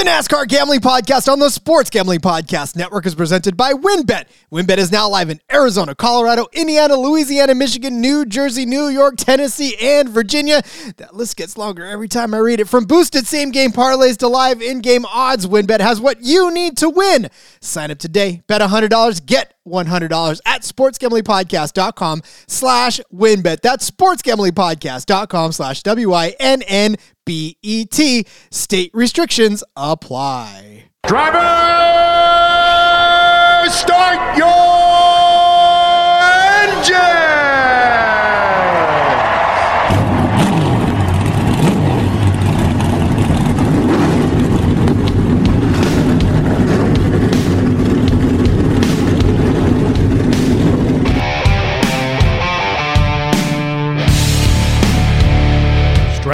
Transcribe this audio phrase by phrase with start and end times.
[0.00, 4.28] The NASCAR Gambling Podcast on the Sports Gambling Podcast Network is presented by WynnBET.
[4.50, 9.76] WynnBET is now live in Arizona, Colorado, Indiana, Louisiana, Michigan, New Jersey, New York, Tennessee,
[9.78, 10.62] and Virginia.
[10.96, 12.68] That list gets longer every time I read it.
[12.68, 16.78] From boosted same game parlays to live in game odds, WynnBET has what you need
[16.78, 17.28] to win.
[17.60, 23.60] Sign up today, bet $100, get $100 at sportsgamblingpodcast.com slash wynnbet.
[23.60, 25.82] That's sportsgamblingpodcast.com slash
[27.30, 28.26] W-I-N-N-B-E-T.
[28.50, 30.84] State restrictions apply.
[31.06, 31.38] Driver,
[33.70, 34.69] start your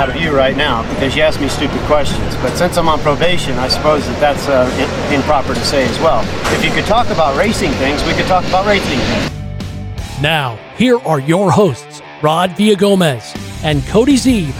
[0.00, 2.34] out of you right now because you ask me stupid questions.
[2.36, 5.98] But since I'm on probation, I suppose that that's uh, i- improper to say as
[6.00, 6.22] well.
[6.54, 10.22] If you could talk about racing things, we could talk about racing things.
[10.22, 14.54] Now, here are your hosts, Rod Villagomez and Cody Zeeb.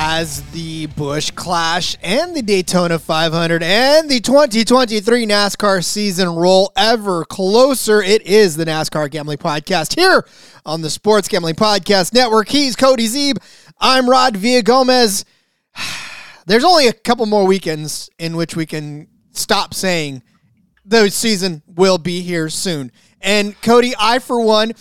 [0.00, 7.24] As the Busch Clash and the Daytona 500 and the 2023 NASCAR season roll ever
[7.24, 10.24] closer, it is the NASCAR Gambling Podcast here
[10.68, 12.46] on the Sports Gambling Podcast Network.
[12.50, 13.38] He's Cody Zeeb.
[13.80, 15.24] I'm Rod Villagomez.
[16.46, 20.22] There's only a couple more weekends in which we can stop saying
[20.84, 22.92] the season will be here soon.
[23.22, 24.72] And Cody, I for one,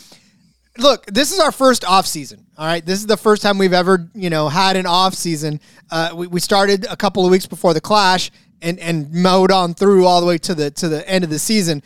[0.78, 2.46] look, this is our first off season.
[2.58, 5.62] All right, this is the first time we've ever you know had an off season.
[5.90, 8.30] Uh, we, we started a couple of weeks before the clash
[8.62, 11.40] and and mowed on through all the way to the to the end of the
[11.40, 11.82] season.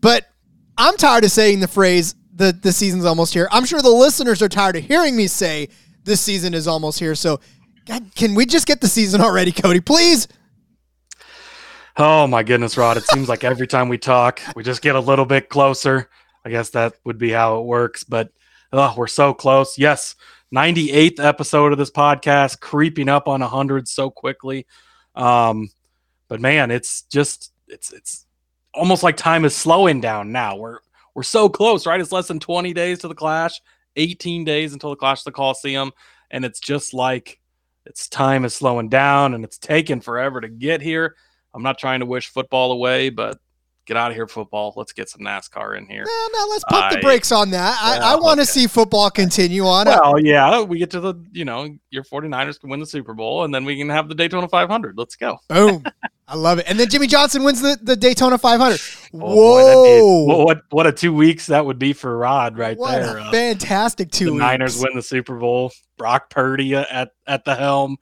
[0.00, 0.26] But
[0.76, 3.48] I'm tired of saying the phrase the the season's almost here.
[3.50, 5.68] I'm sure the listeners are tired of hearing me say
[6.04, 7.14] this season is almost here.
[7.14, 7.40] So,
[7.86, 9.80] God, can we just get the season already, Cody?
[9.80, 10.28] Please.
[11.96, 12.96] Oh my goodness, Rod.
[12.96, 16.10] It seems like every time we talk, we just get a little bit closer.
[16.44, 18.30] I guess that would be how it works, but
[18.72, 19.78] oh, we're so close.
[19.78, 20.16] Yes,
[20.54, 24.66] 98th episode of this podcast, creeping up on 100 so quickly.
[25.14, 25.70] Um,
[26.28, 28.26] but man, it's just it's it's
[28.74, 30.56] almost like time is slowing down now.
[30.56, 30.78] We're
[31.14, 32.00] we're so close, right?
[32.00, 33.60] It's less than 20 days to the clash,
[33.96, 35.92] 18 days until the clash of the Coliseum,
[36.30, 37.40] and it's just like
[37.86, 41.16] it's time is slowing down and it's taken forever to get here.
[41.54, 43.38] I'm not trying to wish football away, but
[43.86, 44.72] get out of here, football.
[44.76, 46.04] Let's get some NASCAR in here.
[46.04, 47.78] Now, now let's pump the brakes on that.
[47.80, 48.50] I, I want to okay.
[48.50, 49.86] see football continue on.
[49.86, 53.44] Well, yeah, we get to the, you know, your 49ers can win the Super Bowl
[53.44, 54.96] and then we can have the Daytona 500.
[54.96, 55.38] Let's go.
[55.48, 55.84] Boom.
[56.26, 56.64] I love it.
[56.68, 58.80] And then Jimmie Johnson wins the, the Daytona 500.
[59.12, 60.24] Oh, boy, Whoa.
[60.24, 63.20] what, what what a two weeks that would be for Rod right what there.
[63.20, 64.40] Uh, fantastic two the weeks.
[64.40, 65.70] Niners win the Super Bowl.
[65.98, 67.98] Brock Purdy at at the helm,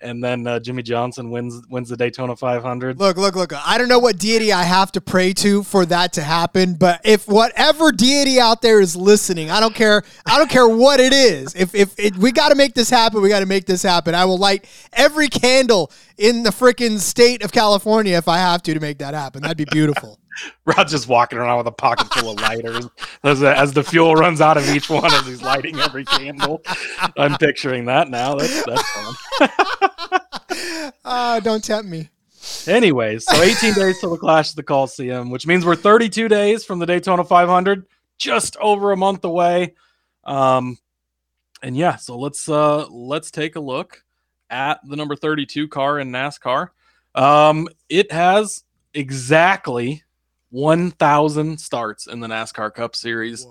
[0.00, 2.98] and then uh, Jimmie Johnson wins wins the Daytona 500.
[2.98, 3.52] Look, look, look.
[3.66, 7.00] I don't know what deity I have to pray to for that to happen, but
[7.04, 10.02] if whatever deity out there is listening, I don't care.
[10.24, 11.54] I don't care what it is.
[11.54, 14.14] If if it, we got to make this happen, we got to make this happen.
[14.14, 18.74] I will light every candle in the freaking state of California if I have to
[18.74, 19.42] to make that happen.
[19.42, 20.18] That'd be beautiful.
[20.64, 22.86] Rod's just walking around with a pocket full of lighters
[23.22, 26.62] as, as the fuel runs out of each one as he's lighting every candle.
[27.16, 28.34] I'm picturing that now.
[28.34, 29.14] That's that's fun.
[31.04, 32.10] Ah, don't tempt me.
[32.66, 36.64] Anyways, so 18 days till the Clash of the Coliseum, which means we're 32 days
[36.64, 37.86] from the Daytona 500,
[38.18, 39.74] just over a month away.
[40.24, 40.78] Um,
[41.62, 44.04] and yeah, so let's uh let's take a look
[44.50, 46.68] at the number 32 car in NASCAR.
[47.14, 50.02] Um, it has exactly
[50.50, 53.46] 1,000 starts in the NASCAR Cup Series.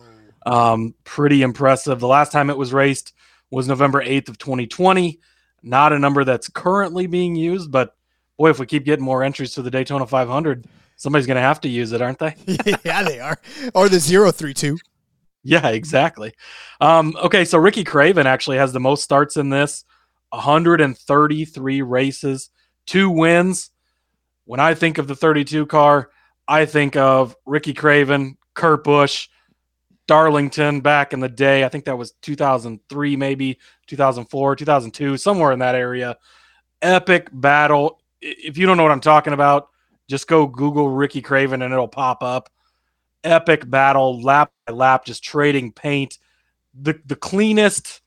[0.46, 2.00] Um, pretty impressive.
[2.00, 3.14] The last time it was raced
[3.50, 5.20] was November 8th of 2020.
[5.66, 7.96] Not a number that's currently being used, but
[8.38, 11.60] boy, if we keep getting more entries to the Daytona 500, somebody's going to have
[11.62, 12.36] to use it, aren't they?
[12.86, 13.40] yeah, they are.
[13.74, 14.78] Or the zero three two.
[15.44, 16.34] Yeah, exactly.
[16.82, 19.86] Um, okay, so Ricky Craven actually has the most starts in this
[20.30, 22.50] 133 races,
[22.86, 23.72] two wins.
[24.46, 26.10] When I think of the 32 car,
[26.48, 29.30] I think of Ricky Craven, Kurt Busch,
[30.08, 31.64] Darlington back in the day.
[31.64, 33.58] I think that was 2003, maybe
[33.88, 36.18] 2004, 2002, somewhere in that area.
[36.82, 38.00] Epic battle.
[38.22, 39.70] If you don't know what I'm talking about,
[40.08, 42.50] just go Google Ricky Craven and it'll pop up.
[43.24, 46.20] Epic battle, lap by lap, just trading paint.
[46.80, 48.02] the the cleanest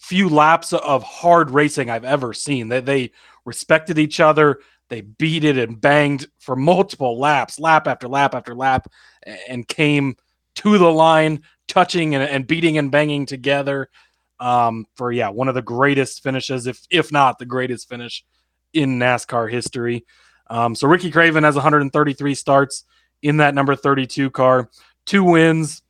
[0.00, 2.68] few laps of hard racing I've ever seen.
[2.68, 3.10] They they
[3.44, 4.60] respected each other.
[4.88, 8.88] They beat it and banged for multiple laps, lap after lap after lap,
[9.48, 10.16] and came
[10.56, 13.88] to the line, touching and, and beating and banging together.
[14.38, 18.24] Um, for yeah, one of the greatest finishes, if if not the greatest finish
[18.72, 20.04] in NASCAR history.
[20.48, 22.84] Um, so Ricky Craven has 133 starts
[23.22, 24.70] in that number 32 car,
[25.04, 25.82] two wins,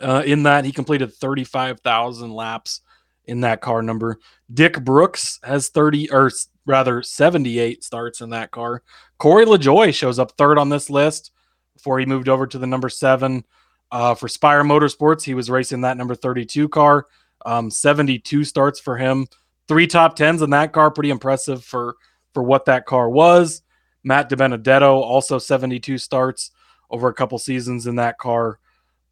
[0.00, 0.64] uh, in that.
[0.64, 2.80] He completed 35,000 laps
[3.24, 4.18] in that car number.
[4.52, 6.30] Dick Brooks has 30 or
[6.66, 8.82] rather 78 starts in that car.
[9.18, 11.32] Corey LaJoie shows up third on this list
[11.74, 13.44] before he moved over to the number seven.
[13.92, 17.06] Uh, for Spire Motorsports, he was racing that number 32 car.
[17.44, 19.26] Um, 72 starts for him.
[19.68, 21.96] Three top tens in that car, pretty impressive for
[22.32, 23.62] for what that car was.
[24.02, 26.50] Matt DiBenedetto also 72 starts
[26.90, 28.58] over a couple seasons in that car.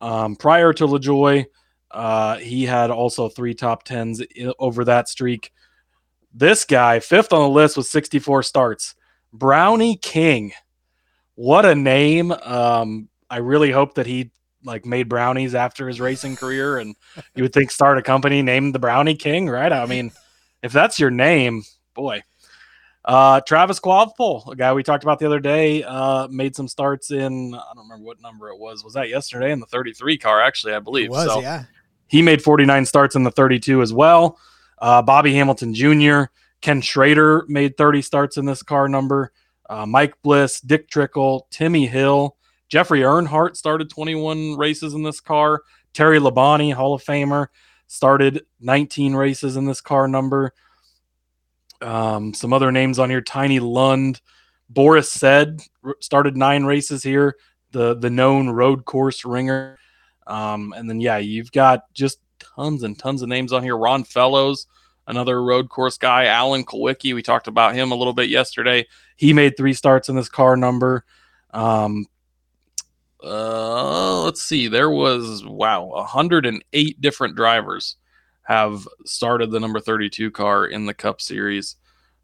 [0.00, 1.44] Um, prior to LaJoie,
[1.90, 4.22] uh, he had also three top tens
[4.58, 5.52] over that streak.
[6.32, 8.94] This guy, fifth on the list with 64 starts,
[9.32, 10.52] Brownie King.
[11.34, 12.32] What a name!
[12.32, 14.30] Um, I really hope that he
[14.64, 16.94] like made brownies after his racing career, and
[17.34, 19.72] you would think start a company named the Brownie King, right?
[19.72, 20.12] I mean,
[20.62, 21.62] if that's your name,
[21.94, 22.22] boy,
[23.04, 27.10] uh, Travis Kvapil, a guy we talked about the other day, uh, made some starts
[27.10, 28.84] in I don't remember what number it was.
[28.84, 30.40] Was that yesterday in the 33 car?
[30.40, 31.06] Actually, I believe.
[31.06, 31.64] It was so yeah.
[32.08, 34.38] He made 49 starts in the 32 as well.
[34.78, 36.24] Uh, Bobby Hamilton Jr.,
[36.60, 39.32] Ken Schrader made 30 starts in this car number.
[39.68, 42.36] Uh, Mike Bliss, Dick Trickle, Timmy Hill,
[42.70, 45.62] Jeffrey Earnhardt started 21 races in this car.
[45.92, 47.48] Terry Labonte, Hall of Famer,
[47.88, 50.54] started 19 races in this car number.
[51.82, 54.20] Um, some other names on here: Tiny Lund,
[54.68, 55.60] Boris Said
[55.98, 57.36] started nine races here.
[57.72, 59.78] The the known road course ringer,
[60.26, 63.76] um, and then yeah, you've got just tons and tons of names on here.
[63.76, 64.66] Ron Fellows,
[65.06, 66.26] another road course guy.
[66.26, 68.86] Alan Kulwicki, we talked about him a little bit yesterday.
[69.16, 71.04] He made three starts in this car number.
[71.52, 72.06] Um,
[73.22, 74.68] uh, let's see.
[74.68, 77.96] There was wow, 108 different drivers
[78.42, 81.76] have started the number 32 car in the Cup Series.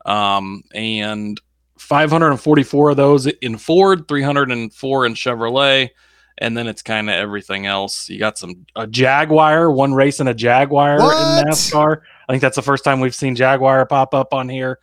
[0.05, 1.41] Um, and
[1.79, 5.91] 544 of those in Ford, 304 in Chevrolet,
[6.39, 8.09] and then it's kind of everything else.
[8.09, 11.45] You got some a Jaguar, one race in a Jaguar what?
[11.45, 12.01] in NASCAR.
[12.29, 14.79] I think that's the first time we've seen Jaguar pop up on here.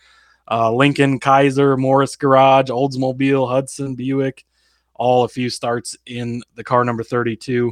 [0.49, 4.45] Uh, Lincoln, Kaiser, Morris Garage, Oldsmobile, Hudson, Buick,
[4.95, 7.71] all a few starts in the car number 32.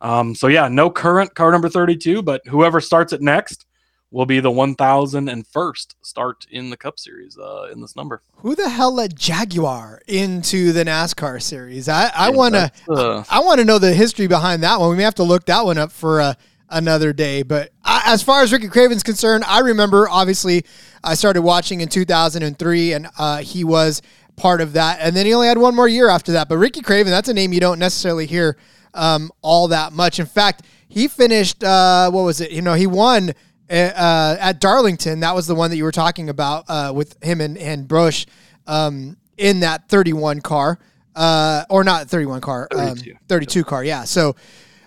[0.00, 3.66] Um, so yeah, no current car number 32, but whoever starts it next
[4.10, 8.22] will be the 1001st start in the Cup Series uh, in this number.
[8.36, 11.88] Who the hell let Jaguar into the NASCAR series?
[11.88, 14.90] I, I want to uh, I, I want to know the history behind that one.
[14.90, 16.34] We may have to look that one up for uh,
[16.68, 17.42] another day.
[17.42, 20.64] But I, as far as Ricky Craven's concerned, I remember obviously
[21.02, 24.02] I started watching in 2003, and uh, he was
[24.36, 24.98] part of that.
[25.00, 26.48] And then he only had one more year after that.
[26.48, 28.56] But Ricky Craven, that's a name you don't necessarily hear
[28.94, 30.20] um, all that much.
[30.20, 32.50] In fact, he finished, uh, what was it?
[32.50, 33.30] You know, he won
[33.70, 35.20] uh, uh, at Darlington.
[35.20, 38.26] That was the one that you were talking about uh, with him and, and Busch
[38.66, 40.78] um, in that 31 car.
[41.14, 43.12] Uh, or not 31 car, 32.
[43.12, 43.82] Um, 32 car.
[43.82, 44.04] Yeah.
[44.04, 44.36] So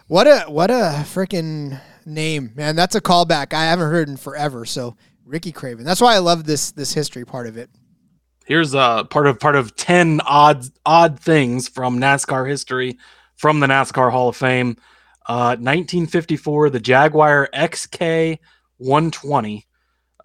[0.05, 2.75] what a, what a freaking name, man.
[2.75, 4.63] That's a callback I haven't heard in forever.
[4.65, 4.95] So
[5.25, 5.85] Ricky Craven.
[5.85, 7.69] That's why I love this, this history part of it.
[8.49, 12.97] Here's uh part of part of 10 odd odd things from NASCAR history
[13.35, 14.75] from the NASCAR Hall of Fame.
[15.27, 18.39] Uh, 1954, the Jaguar XK
[18.77, 19.67] 120.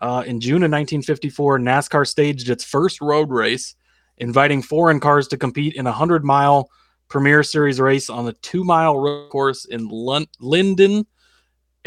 [0.00, 3.74] Uh, in June of 1954, NASCAR staged its first road race,
[4.16, 6.70] inviting foreign cars to compete in a 100 mile
[7.08, 11.06] Premier Series race on the two mile road course in Lon- Linden,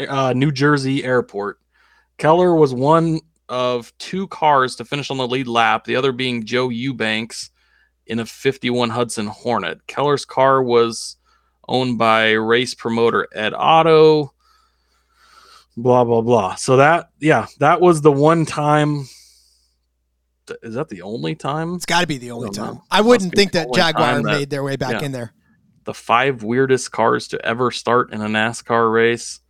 [0.08, 1.58] uh, New Jersey airport.
[2.16, 3.18] Keller was one
[3.48, 7.50] of two cars to finish on the lead lap, the other being Joe Eubanks
[8.06, 9.86] in a 51 Hudson Hornet.
[9.86, 11.16] Keller's car was
[11.68, 14.32] owned by race promoter Ed Otto.
[15.76, 16.54] Blah blah blah.
[16.56, 19.06] So that yeah, that was the one time.
[20.62, 21.74] Is that the only time?
[21.74, 22.74] It's got to be the only I time.
[22.74, 22.84] Know.
[22.90, 25.34] I wouldn't think that Jaguar made their way back yeah, in there.
[25.84, 29.40] The five weirdest cars to ever start in a NASCAR race.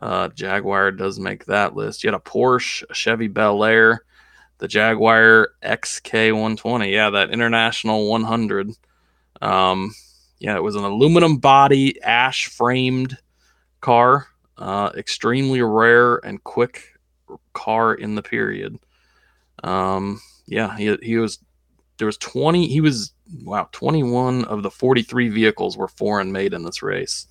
[0.00, 2.02] Uh, Jaguar does make that list.
[2.02, 4.04] You had a Porsche, a Chevy Bel Air,
[4.58, 6.92] the Jaguar XK120.
[6.92, 8.70] Yeah, that International 100.
[9.40, 9.94] Um,
[10.38, 13.16] yeah, it was an aluminum body, ash framed
[13.80, 14.26] car.
[14.56, 16.92] Uh, extremely rare and quick
[17.54, 18.78] car in the period.
[19.64, 21.38] Um, yeah, he, he was
[21.98, 23.12] there was 20 he was
[23.44, 27.26] wow 21 of the 43 vehicles were foreign made in this race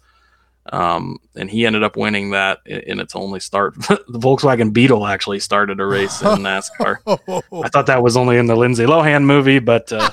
[0.71, 3.75] Um, and he ended up winning that in, in its only start.
[3.79, 6.97] the Volkswagen Beetle actually started a race in NASCAR.
[7.63, 10.09] I thought that was only in the Lindsay Lohan movie, but uh,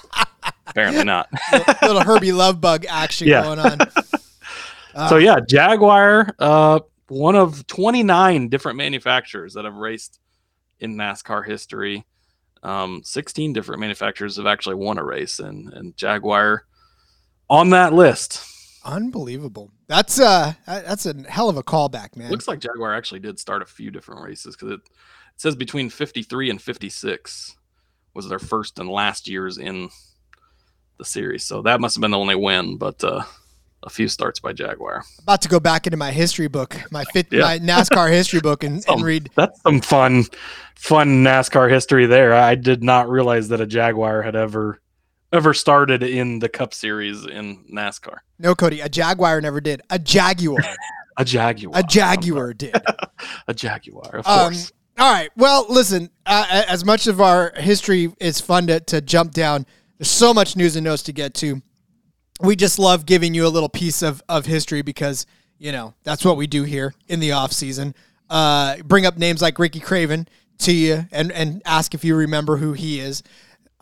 [0.66, 1.28] apparently not.
[1.82, 3.42] little Herbie Love Bug action Yeah.
[3.42, 3.78] going on.
[5.08, 10.18] so yeah, Jaguar, uh, one of 29 different manufacturers that have raced
[10.80, 12.04] in NASCAR history.
[12.62, 16.64] Um, 16 different manufacturers have actually won a race, and and Jaguar
[17.48, 18.44] on that list.
[18.84, 19.70] Unbelievable.
[19.86, 22.30] That's uh that- that's a hell of a callback, man.
[22.30, 24.90] Looks like Jaguar actually did start a few different races because it, it
[25.36, 27.56] says between 53 and 56
[28.14, 29.88] was their first and last years in
[30.98, 31.44] the series.
[31.44, 33.22] So that must have been the only win, but uh,
[33.82, 35.04] a few starts by Jaguar.
[35.22, 37.40] about to go back into my history book, my fit, Yeah.
[37.42, 39.30] my NASCAR history book, and, and read.
[39.36, 40.24] That's some fun,
[40.74, 42.34] fun NASCAR history there.
[42.34, 44.79] I did not realize that a Jaguar had ever
[45.32, 48.18] ever started in the Cup Series in NASCAR.
[48.38, 49.82] No, Cody, a Jaguar never did.
[49.90, 50.58] A Jaguar,
[51.16, 51.72] A Jaguar.
[51.78, 52.74] a Jaguar did.
[53.48, 54.72] A Jaguar, of Um, course.
[54.98, 55.30] all right.
[55.36, 56.10] Well, listen.
[56.26, 59.66] Uh, as much of our history is fun to, to jump down,
[59.98, 61.60] there's so much news and notes to get to.
[62.40, 65.26] We just love giving you a little piece of, of history because
[65.58, 67.94] you know that's what we do here in the off season.
[68.30, 70.26] Uh, bring up names like Ricky Craven
[70.60, 73.22] to you and and ask if you remember who he is.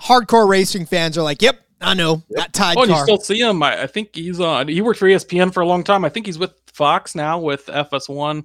[0.01, 3.41] Hardcore racing fans are like, "Yep, I know that Tide Oh, and you still see
[3.41, 3.63] him.
[3.63, 4.69] I, I think he's on.
[4.69, 6.05] He worked for ESPN for a long time.
[6.05, 8.45] I think he's with Fox now with FS1.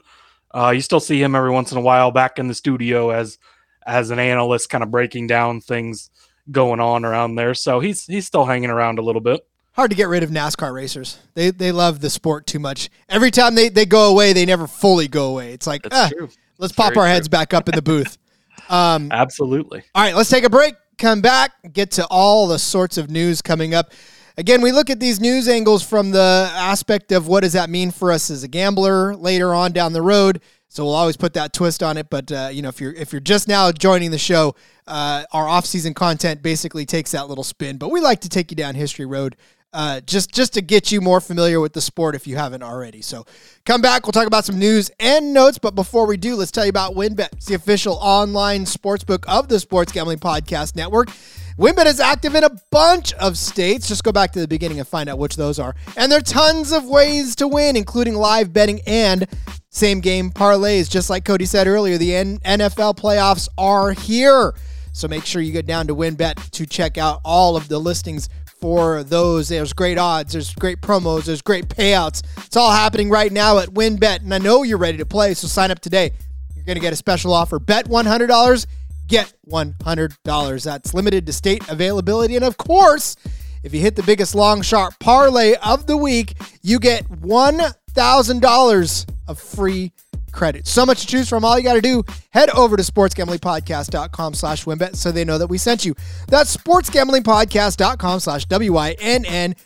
[0.53, 3.39] Uh, you still see him every once in a while back in the studio as
[3.86, 6.10] as an analyst, kind of breaking down things
[6.51, 7.53] going on around there.
[7.53, 9.45] So he's he's still hanging around a little bit.
[9.74, 11.17] Hard to get rid of NASCAR racers.
[11.33, 12.89] They they love the sport too much.
[13.10, 15.53] Every time they, they go away, they never fully go away.
[15.53, 16.12] It's like, ah,
[16.60, 17.03] let's pop our true.
[17.05, 18.17] heads back up in the booth.
[18.69, 19.83] Um, Absolutely.
[19.93, 20.75] all right, let's take a break.
[21.03, 23.91] Come back, get to all the sorts of news coming up.
[24.38, 27.91] Again, we look at these news angles from the aspect of what does that mean
[27.91, 30.39] for us as a gambler later on down the road.
[30.69, 32.10] So we'll always put that twist on it.
[32.10, 34.55] But uh, you know, if you're if you're just now joining the show,
[34.88, 37.75] uh, our off-season content basically takes that little spin.
[37.77, 39.36] But we like to take you down history road.
[39.73, 43.01] Uh, just just to get you more familiar with the sport if you haven't already.
[43.01, 43.25] So
[43.65, 45.57] come back, we'll talk about some news and notes.
[45.57, 47.33] But before we do, let's tell you about WynnBET.
[47.33, 51.09] It's the official online sportsbook of the Sports Gambling Podcast Network.
[51.57, 53.87] WynnBET is active in a bunch of states.
[53.87, 55.75] Just go back to the beginning and find out which those are.
[55.97, 59.27] And there are tons of ways to win, including live betting and
[59.69, 60.89] same game parlays.
[60.89, 64.53] Just like Cody said earlier, the NFL playoffs are here.
[64.93, 68.29] So make sure you get down to WinBet to check out all of the listings
[68.63, 69.50] for those.
[69.50, 72.24] There's great odds, there's great promos, there's great payouts.
[72.46, 75.50] It's all happening right now at WynnBET, and I know you're ready to play, so
[75.50, 76.12] sign up today.
[76.55, 77.60] You're going to get a special offer.
[77.60, 78.65] Bet $100,
[79.10, 80.63] get $100.
[80.63, 82.38] That's limited to state availability.
[82.38, 83.17] And of course,
[83.63, 89.39] if you hit the biggest long shot parlay of the week, you get $1,000 of
[89.39, 89.91] free
[90.33, 90.67] credit.
[90.67, 91.45] So much to choose from.
[91.45, 95.47] All you got to do, head over to sportsgamblingpodcast.com slash wynnbet so they know that
[95.47, 95.95] we sent you.
[96.27, 99.59] That's sportsgamblingpodcast.com slash W-I-N-N-B-E-T.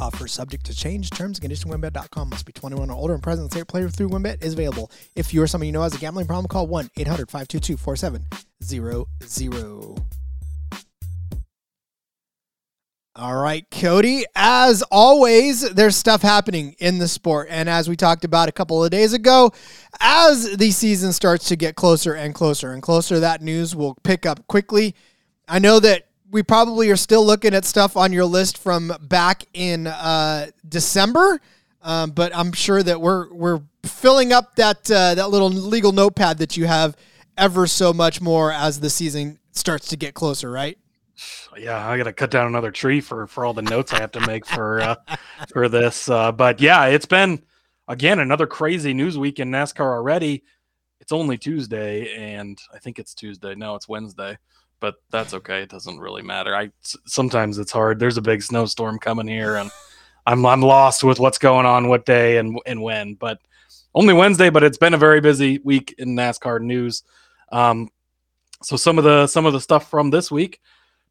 [0.00, 1.10] Offer subject to change.
[1.10, 3.50] Terms and conditions wynnbet.com must be 21 or older and present.
[3.50, 4.90] State player through WynnBET is available.
[5.16, 10.17] If you or someone you know has a gambling problem, call 1 800 522 4700.
[13.18, 14.24] All right, Cody.
[14.36, 17.48] As always, there's stuff happening in the sport.
[17.50, 19.50] And as we talked about a couple of days ago,
[19.98, 24.24] as the season starts to get closer and closer and closer, that news will pick
[24.24, 24.94] up quickly.
[25.48, 29.42] I know that we probably are still looking at stuff on your list from back
[29.52, 31.40] in uh, December,
[31.82, 36.38] um, but I'm sure that we're we're filling up that uh, that little legal notepad
[36.38, 36.96] that you have
[37.36, 40.78] ever so much more as the season starts to get closer, right?
[41.56, 44.12] Yeah, I got to cut down another tree for for all the notes I have
[44.12, 44.96] to make for uh,
[45.52, 46.08] for this.
[46.08, 47.42] Uh, but yeah, it's been
[47.88, 50.42] again another crazy news week in NASCAR already.
[51.00, 53.54] It's only Tuesday, and I think it's Tuesday.
[53.54, 54.36] No, it's Wednesday,
[54.80, 55.62] but that's okay.
[55.62, 56.54] It doesn't really matter.
[56.54, 56.70] I
[57.06, 57.98] sometimes it's hard.
[57.98, 59.70] There's a big snowstorm coming here, and
[60.26, 63.14] I'm I'm lost with what's going on, what day and and when.
[63.14, 63.38] But
[63.94, 67.02] only Wednesday, but it's been a very busy week in NASCAR news.
[67.50, 67.88] Um,
[68.62, 70.60] so some of the some of the stuff from this week.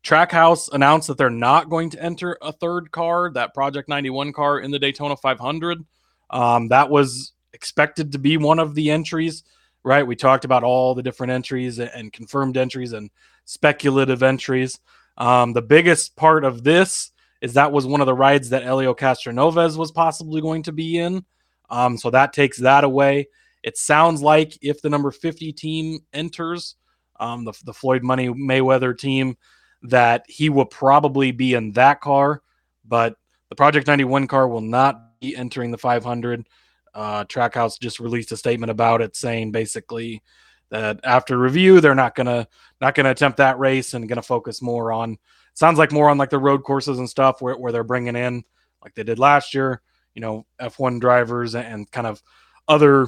[0.03, 4.59] Trackhouse announced that they're not going to enter a third car, that Project 91 car
[4.59, 5.85] in the Daytona 500.
[6.29, 9.43] Um, that was expected to be one of the entries,
[9.83, 10.05] right?
[10.05, 13.09] We talked about all the different entries and, confirmed entries and
[13.45, 14.79] speculative entries.
[15.17, 17.11] Um, the biggest part of this
[17.41, 20.97] is that was one of the rides that Helio Castroneves was possibly going to be
[20.97, 21.25] in.
[21.69, 23.27] Um, so that takes that away.
[23.63, 26.75] It sounds like if the number 50 team enters,
[27.19, 29.37] um, the, the Floyd Money Mayweather team,
[29.83, 32.41] that he will probably be in that car,
[32.85, 33.15] but
[33.49, 36.47] the Project 91 car will not be entering the 500.
[36.93, 40.21] Uh, Trackhouse just released a statement about it, saying basically
[40.69, 42.47] that after review, they're not gonna
[42.81, 45.17] not gonna attempt that race and gonna focus more on.
[45.53, 48.43] Sounds like more on like the road courses and stuff where, where they're bringing in
[48.83, 49.81] like they did last year,
[50.13, 52.21] you know, F1 drivers and kind of
[52.67, 53.07] other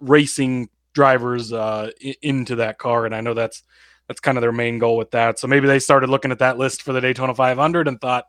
[0.00, 1.90] racing drivers uh,
[2.22, 3.06] into that car.
[3.06, 3.62] And I know that's
[4.12, 5.38] that's kind of their main goal with that.
[5.38, 8.26] So maybe they started looking at that list for the Daytona 500 and thought,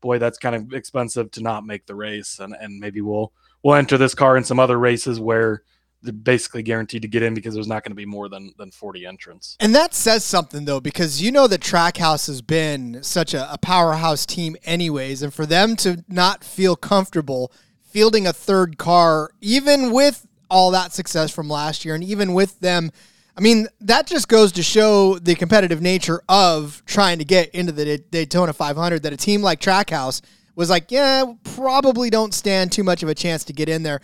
[0.00, 3.30] boy, that's kind of expensive to not make the race, and and maybe we'll
[3.62, 5.62] we'll enter this car in some other races where
[6.00, 8.70] they're basically guaranteed to get in because there's not going to be more than than
[8.70, 9.58] 40 entrants.
[9.60, 13.58] And that says something though, because you know the Trackhouse has been such a, a
[13.58, 19.92] powerhouse team, anyways, and for them to not feel comfortable fielding a third car, even
[19.92, 22.90] with all that success from last year, and even with them.
[23.36, 27.72] I mean, that just goes to show the competitive nature of trying to get into
[27.72, 30.20] the Daytona 500 that a team like Trackhouse
[30.54, 34.00] was like, yeah, probably don't stand too much of a chance to get in there.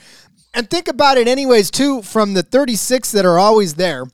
[0.52, 4.04] And think about it, anyways, too, from the 36 that are always there,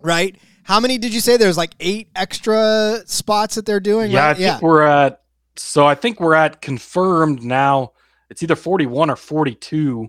[0.00, 0.34] right?
[0.62, 4.10] How many did you say there's like eight extra spots that they're doing?
[4.10, 4.30] Yeah, right?
[4.30, 4.58] I think yeah.
[4.62, 5.20] we're at,
[5.56, 7.92] so I think we're at confirmed now.
[8.30, 10.08] It's either 41 or 42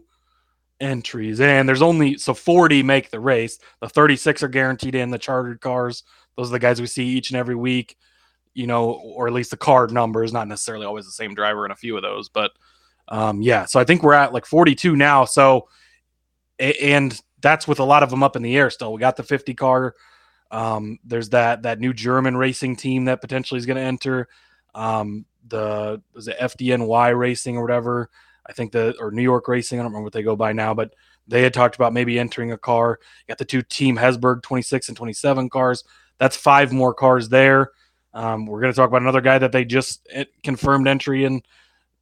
[0.79, 1.39] entries.
[1.39, 3.59] And there's only, so 40 make the race.
[3.81, 6.03] The 36 are guaranteed in the chartered cars.
[6.35, 7.97] Those are the guys we see each and every week,
[8.53, 11.65] you know, or at least the card number is not necessarily always the same driver
[11.65, 12.29] in a few of those.
[12.29, 12.51] But
[13.07, 15.25] um, yeah, so I think we're at like 42 now.
[15.25, 15.67] So,
[16.59, 18.93] and that's with a lot of them up in the air still.
[18.93, 19.95] We got the 50 car.
[20.49, 24.27] Um, there's that that new German racing team that potentially is going to enter.
[24.73, 28.09] Um, the was it FDNY Racing or whatever.
[28.47, 29.79] I think the or New York Racing.
[29.79, 30.93] I don't remember what they go by now, but
[31.27, 32.99] they had talked about maybe entering a car.
[33.01, 35.83] You got the two Team Hezeberg 26 and 27 cars.
[36.17, 37.71] That's five more cars there.
[38.13, 41.43] Um, we're going to talk about another guy that they just eh, confirmed entry in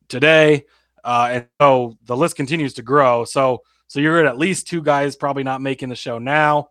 [0.07, 0.65] today.
[1.03, 3.25] Uh, and so the list continues to grow.
[3.25, 6.69] So so you're at at least two guys probably not making the show now,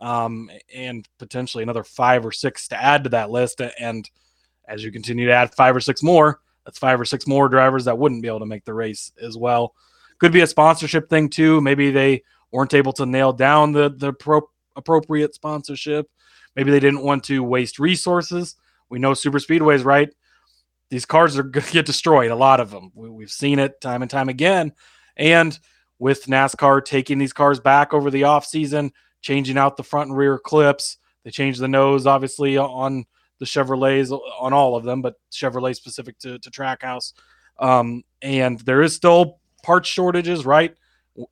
[0.00, 3.60] um, and potentially another five or six to add to that list.
[3.78, 4.08] And
[4.66, 7.84] as you continue to add five or six more, that's five or six more drivers
[7.84, 9.74] that wouldn't be able to make the race as well.
[10.18, 11.60] Could be a sponsorship thing too.
[11.60, 16.08] Maybe they weren't able to nail down the the pro- appropriate sponsorship.
[16.56, 18.56] Maybe they didn't want to waste resources.
[18.88, 20.10] We know super speedways, right?
[20.90, 22.30] these cars are going to get destroyed.
[22.30, 22.90] A lot of them.
[22.94, 24.72] We, have seen it time and time again.
[25.16, 25.58] And
[25.98, 30.18] with NASCAR taking these cars back over the off season, changing out the front and
[30.18, 33.04] rear clips, they changed the nose obviously on
[33.40, 37.14] the Chevrolets on all of them, but Chevrolet specific to, to Trackhouse.
[37.58, 40.74] Um, and there is still parts shortages, right?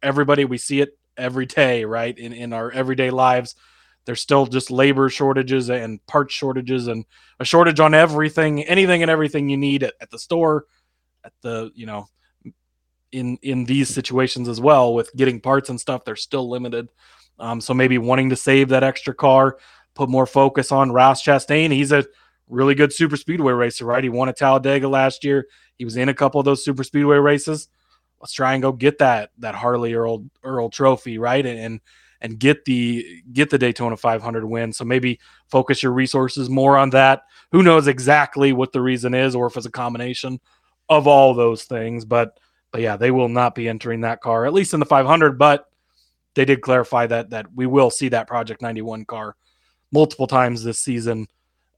[0.02, 2.18] Everybody, we see it every day, right?
[2.18, 3.54] In, in our everyday lives.
[4.04, 7.04] There's still just labor shortages and parts shortages and
[7.38, 10.64] a shortage on everything, anything and everything you need at, at the store,
[11.24, 12.08] at the, you know,
[13.12, 16.88] in in these situations as well with getting parts and stuff, they're still limited.
[17.38, 19.58] Um, so maybe wanting to save that extra car,
[19.98, 21.72] put more focus on Ross Chastain.
[21.72, 22.06] He's a
[22.48, 24.02] really good super speedway racer, right?
[24.02, 25.48] He won at Talladega last year.
[25.76, 27.68] He was in a couple of those super speedway races.
[28.20, 31.44] Let's try and go get that that Harley Earl Earl trophy, right?
[31.44, 31.80] And, and
[32.20, 34.72] and get the get the Daytona 500 win.
[34.72, 37.22] So maybe focus your resources more on that.
[37.50, 40.40] Who knows exactly what the reason is, or if it's a combination
[40.88, 42.04] of all those things.
[42.04, 42.38] But
[42.70, 45.38] but yeah, they will not be entering that car at least in the 500.
[45.38, 45.66] But
[46.34, 49.34] they did clarify that that we will see that Project 91 car
[49.92, 51.26] multiple times this season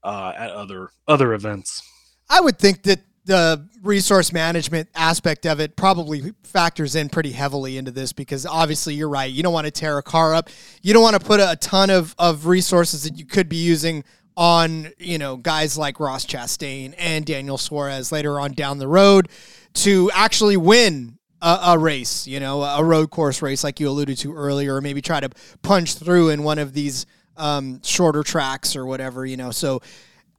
[0.03, 1.81] uh, at other other events.
[2.29, 7.77] I would think that the resource management aspect of it probably factors in pretty heavily
[7.77, 9.31] into this because obviously you're right.
[9.31, 10.49] You don't want to tear a car up.
[10.81, 14.03] You don't want to put a ton of, of resources that you could be using
[14.35, 19.29] on, you know, guys like Ross Chastain and Daniel Suarez later on down the road
[19.73, 24.17] to actually win a, a, race, you know, a road course race like you alluded
[24.19, 25.29] to earlier, or maybe try to
[25.61, 27.05] punch through in one of these
[27.37, 29.51] um, shorter tracks or whatever, you know.
[29.51, 29.81] So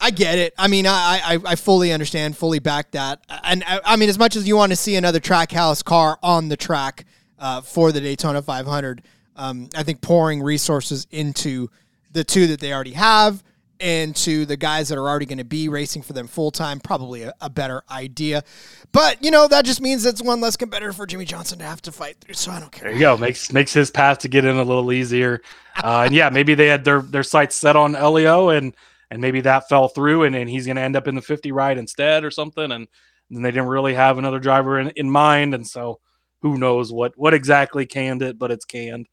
[0.00, 0.54] I get it.
[0.58, 3.24] I mean, I, I, I fully understand, fully back that.
[3.44, 6.48] And I, I, mean, as much as you want to see another Trackhouse car on
[6.48, 7.04] the track
[7.38, 9.02] uh, for the Daytona 500,
[9.36, 11.70] um, I think pouring resources into
[12.10, 13.42] the two that they already have
[13.82, 16.80] and to the guys that are already going to be racing for them full time,
[16.80, 18.44] probably a, a, better idea.
[18.92, 21.82] But you know that just means it's one less competitor for Jimmie Johnson to have
[21.82, 22.34] to fight through.
[22.34, 22.84] So I don't care.
[22.84, 23.16] There you go.
[23.16, 25.42] Makes makes his path to get in a little easier.
[25.82, 28.74] Uh, and yeah, maybe they had their their sights set on Helio and
[29.12, 31.52] and maybe that fell through and, and he's going to end up in the 50
[31.52, 32.72] ride instead or something.
[32.72, 32.88] And,
[33.30, 35.54] and they didn't really have another driver in, in mind.
[35.54, 36.00] And so
[36.40, 39.08] who knows what, what exactly canned it, but it's canned.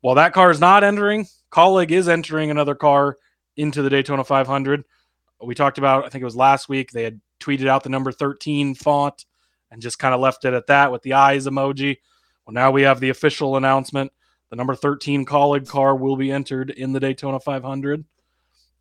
[0.00, 3.16] While that car is not entering, Kaulig is entering another car
[3.56, 4.84] into the Daytona 500.
[5.42, 8.12] We talked about, I think it was last week, they had tweeted out the number
[8.12, 9.26] 13 font
[9.70, 11.98] and just kind of left it at that with the eyes emoji.
[12.46, 14.12] Well, now we have the official announcement.
[14.50, 18.04] The number 13 Kaulig car will be entered in the Daytona 500,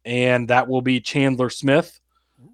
[0.06, 2.00] and that will be Chandler Smith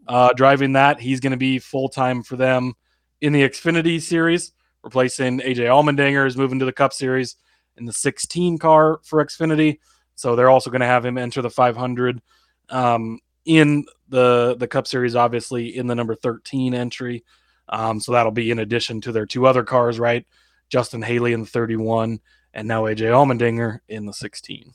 [0.08, 1.00] uh, driving that.
[1.00, 2.74] He's going to be full time for them
[3.22, 4.54] in the Xfinity series,
[4.84, 7.36] replacing AJ Allmendinger is moving to the Cup series
[7.78, 9.80] in the 16 car for Xfinity.
[10.20, 12.22] So they're also going to have him enter the 500
[12.68, 17.24] um, in the the Cup Series, obviously in the number 13 entry.
[17.70, 20.28] Um, so that'll be in addition to their two other cars, right?
[20.68, 22.20] Justin Haley in the 31,
[22.54, 24.74] and now AJ Allmendinger in the 16.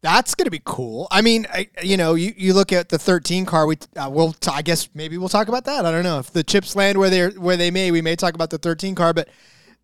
[0.00, 1.08] That's going to be cool.
[1.10, 3.66] I mean, I, you know, you, you look at the 13 car.
[3.66, 4.32] We uh, will.
[4.32, 5.84] T- I guess maybe we'll talk about that.
[5.84, 7.90] I don't know if the chips land where they where they may.
[7.90, 9.28] We may talk about the 13 car, but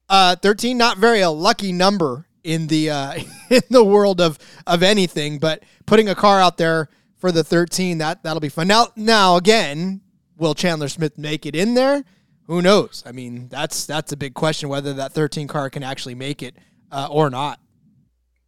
[0.09, 3.14] uh, 13 not very a lucky number in the uh,
[3.50, 5.38] in the world of of anything.
[5.38, 8.68] But putting a car out there for the 13 that that'll be fun.
[8.68, 10.00] Now now again,
[10.37, 12.05] will Chandler Smith make it in there?
[12.46, 13.03] Who knows?
[13.07, 16.57] I mean, that's that's a big question whether that 13 car can actually make it
[16.90, 17.61] uh, or not.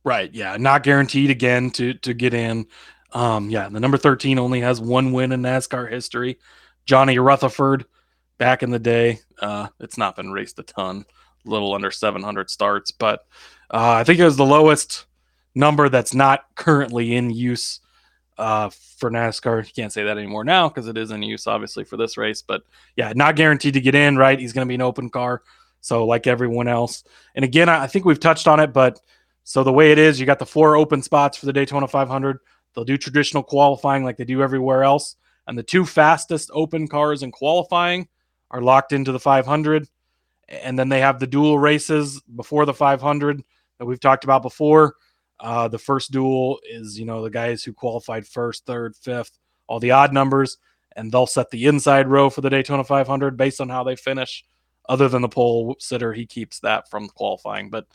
[0.05, 0.33] Right.
[0.35, 0.57] Yeah.
[0.57, 2.67] Not guaranteed again to to get in.
[3.13, 6.39] Um, yeah, the number 13 only has one win in NASCAR history.
[6.87, 7.85] Johnny Rutherford
[8.39, 9.21] back in the day.
[9.39, 11.05] Uh, it's not been raced a ton,
[11.47, 13.27] a little under 700 starts, but
[13.73, 15.07] uh, I think it was the lowest
[15.55, 17.81] number that's not currently in use
[18.39, 19.67] uh, for NASCAR.
[19.67, 22.43] You can't say that anymore now because it is in use, obviously, for this race.
[22.43, 22.63] But
[22.97, 24.39] yeah, not guaranteed to get in, right?
[24.39, 25.43] He's going to be an open car.
[25.81, 27.03] So, like everyone else.
[27.35, 29.01] And again, I think we've touched on it, but
[29.45, 32.39] so the way it is, you got the four open spots for the Daytona 500.
[32.75, 35.17] They'll do traditional qualifying like they do everywhere else.
[35.47, 38.09] And the two fastest open cars in qualifying
[38.51, 39.89] are locked into the 500.
[40.49, 43.43] And then they have the duel races before the 500
[43.83, 44.95] that we've talked about before.
[45.41, 49.81] Uh, the first duel is, you know, the guys who qualified first, third, fifth, all
[49.81, 50.59] the odd numbers,
[50.95, 54.45] and they'll set the inside row for the Daytona 500 based on how they finish.
[54.89, 57.71] Other than the pole sitter, he keeps that from qualifying.
[57.71, 57.89] But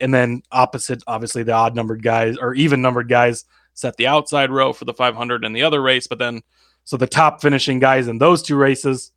[0.00, 4.50] and then opposite, obviously, the odd numbered guys or even numbered guys set the outside
[4.50, 6.08] row for the 500 in the other race.
[6.08, 6.42] But then,
[6.82, 9.12] so the top finishing guys in those two races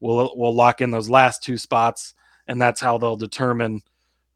[0.00, 2.14] will will lock in those last two spots,
[2.48, 3.82] and that's how they'll determine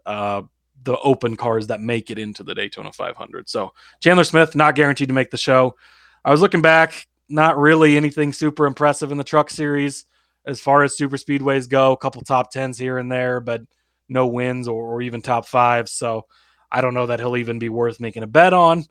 [0.05, 0.42] uh,
[0.88, 3.46] the open cars that make it into the Daytona 500.
[3.46, 5.77] So Chandler Smith not guaranteed to make the show.
[6.24, 10.07] I was looking back, not really anything super impressive in the truck series
[10.46, 11.92] as far as super speedways go.
[11.92, 13.61] A couple top tens here and there, but
[14.09, 15.92] no wins or, or even top fives.
[15.92, 16.24] So
[16.72, 18.87] I don't know that he'll even be worth making a bet on,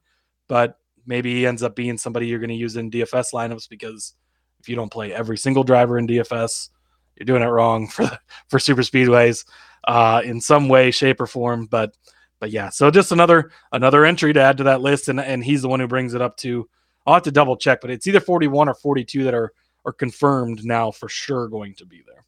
[0.47, 4.13] but maybe he ends up being somebody you're going to use in DFS lineups because
[4.59, 6.69] if you don't play every single driver in DFS,
[7.17, 8.09] you're doing it wrong for
[8.47, 9.45] for super speedways
[9.87, 11.65] uh, in some way, shape, or form.
[11.65, 11.95] But
[12.39, 15.61] but yeah, so just another another entry to add to that list, and and he's
[15.61, 16.69] the one who brings it up to.
[17.05, 19.53] I'll have to double check, but it's either 41 or 42 that are
[19.85, 22.25] are confirmed now for sure going to be there.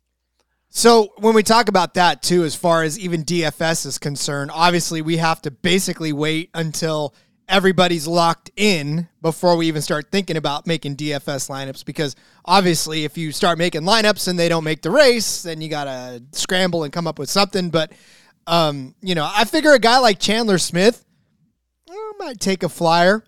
[0.69, 5.01] So when we talk about that too, as far as even DFS is concerned, obviously
[5.01, 7.13] we have to basically wait until
[7.49, 13.17] everybody's locked in before we even start thinking about making DFS lineups because obviously if
[13.17, 16.83] you start making lineups and they don't make the race, then you got to scramble
[16.83, 17.69] and come up with something.
[17.69, 17.91] But,
[18.47, 21.03] um, you know, I figure a guy like Chandler Smith
[21.89, 23.23] I might take a flyer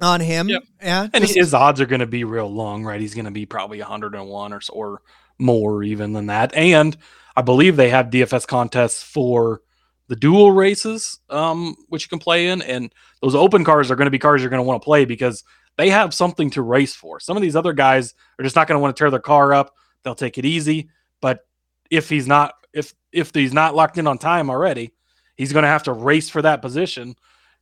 [0.00, 0.48] on him.
[0.48, 0.62] Yep.
[0.82, 1.08] Yeah.
[1.12, 3.00] And his odds are going to be real long, right?
[3.00, 5.02] He's going to be probably 101 or or
[5.38, 6.54] more even than that.
[6.54, 6.96] And
[7.36, 9.62] I believe they have DFS contests for
[10.08, 12.62] the duel races, um, which you can play in.
[12.62, 12.92] And
[13.22, 15.44] those open cars are going to be cars you're going to want to play because
[15.76, 17.20] they have something to race for.
[17.20, 19.54] Some of these other guys are just not going to want to tear their car
[19.54, 19.74] up.
[20.02, 20.90] They'll take it easy.
[21.20, 21.46] But
[21.90, 24.92] if he's not, if if he's not locked in on time already,
[25.36, 27.14] he's going to have to race for that position.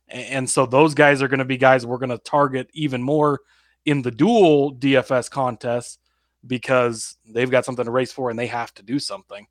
[0.09, 3.41] And so those guys are going to be guys we're going to target even more
[3.85, 5.97] in the duel DFS contests
[6.45, 9.47] because they've got something to race for and they have to do something.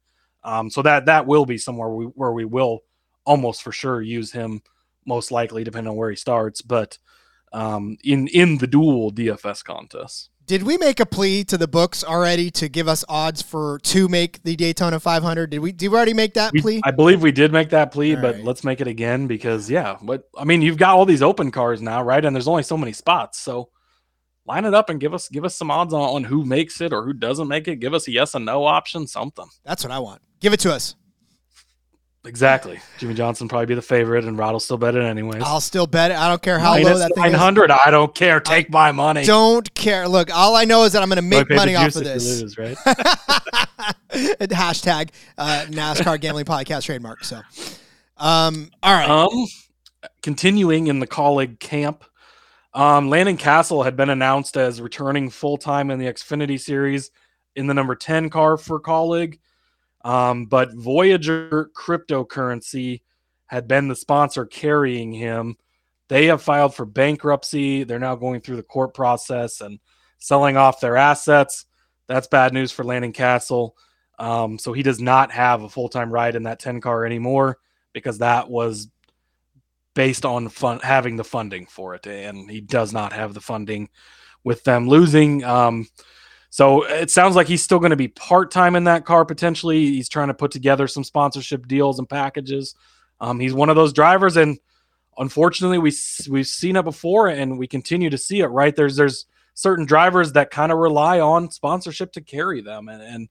[0.46, 2.80] Um, so that that will be somewhere we, where we will
[3.24, 4.62] almost for sure use him,
[5.04, 6.62] most likely depending on where he starts.
[6.62, 6.98] But
[7.52, 10.30] um, in in the duel DFS contests.
[10.46, 14.06] Did we make a plea to the books already to give us odds for to
[14.08, 15.50] make the Daytona 500?
[15.50, 15.72] Did we?
[15.72, 16.80] Did we already make that We- plea?
[16.84, 18.44] I believe we did make that plea, All but right.
[18.44, 21.82] let's make it again because yeah, but I mean you've got all these open cars
[21.82, 22.24] now, right?
[22.24, 23.70] And there's only so many spots, so
[24.46, 26.92] line it up and give us give us some odds on, on who makes it
[26.92, 27.76] or who doesn't make it.
[27.76, 29.46] Give us a yes and no option, something.
[29.64, 30.22] That's what I want.
[30.40, 30.94] Give it to us.
[32.26, 32.80] Exactly.
[32.98, 35.42] Jimmie Johnson probably be the favorite, and Rod will still bet it anyways.
[35.44, 36.16] I'll still bet it.
[36.16, 37.38] I don't care how low that thing nine is.
[37.38, 37.70] hundred.
[37.70, 38.40] I don't care.
[38.40, 39.24] Take my money.
[39.24, 40.08] Don't care.
[40.08, 42.42] Look, all I know is that I'm going to make money off of this.
[42.42, 42.76] lose, right?
[44.10, 47.22] Hashtag uh, NASCAR Gambling Podcast trademark.
[47.22, 47.40] So,
[48.16, 49.08] um, all right.
[49.08, 49.46] Um,
[50.20, 52.04] continuing in the Kaulig camp,
[52.76, 57.10] um, Landon Cassill had been announced as returning full time in the Xfinity Series
[57.56, 59.38] in the number ten car for Kaulig.
[60.04, 63.00] Um, but Voyager cryptocurrency
[63.46, 65.56] had been the sponsor carrying him.
[66.08, 67.82] They have filed for bankruptcy.
[67.82, 69.80] They're now going through the court process and
[70.18, 71.64] selling off their assets.
[72.08, 73.72] That's bad news for Landon Cassill.
[74.18, 77.58] Um, so he does not have a full time ride in that 10 car anymore
[77.92, 78.88] because that was
[79.96, 82.06] based on fun, having the funding for it.
[82.06, 83.88] And he does not have the funding
[84.44, 85.42] with them losing.
[85.42, 85.88] Um,
[86.50, 89.86] so it sounds like he's still going to be part time in that car potentially.
[89.86, 92.76] He's trying to put together some sponsorship deals and packages.
[93.20, 94.58] Um, he's one of those drivers, and
[95.18, 95.92] unfortunately, we
[96.28, 98.46] we've seen it before, and we continue to see it.
[98.46, 103.02] Right there's there's certain drivers that kind of rely on sponsorship to carry them, and
[103.02, 103.28] and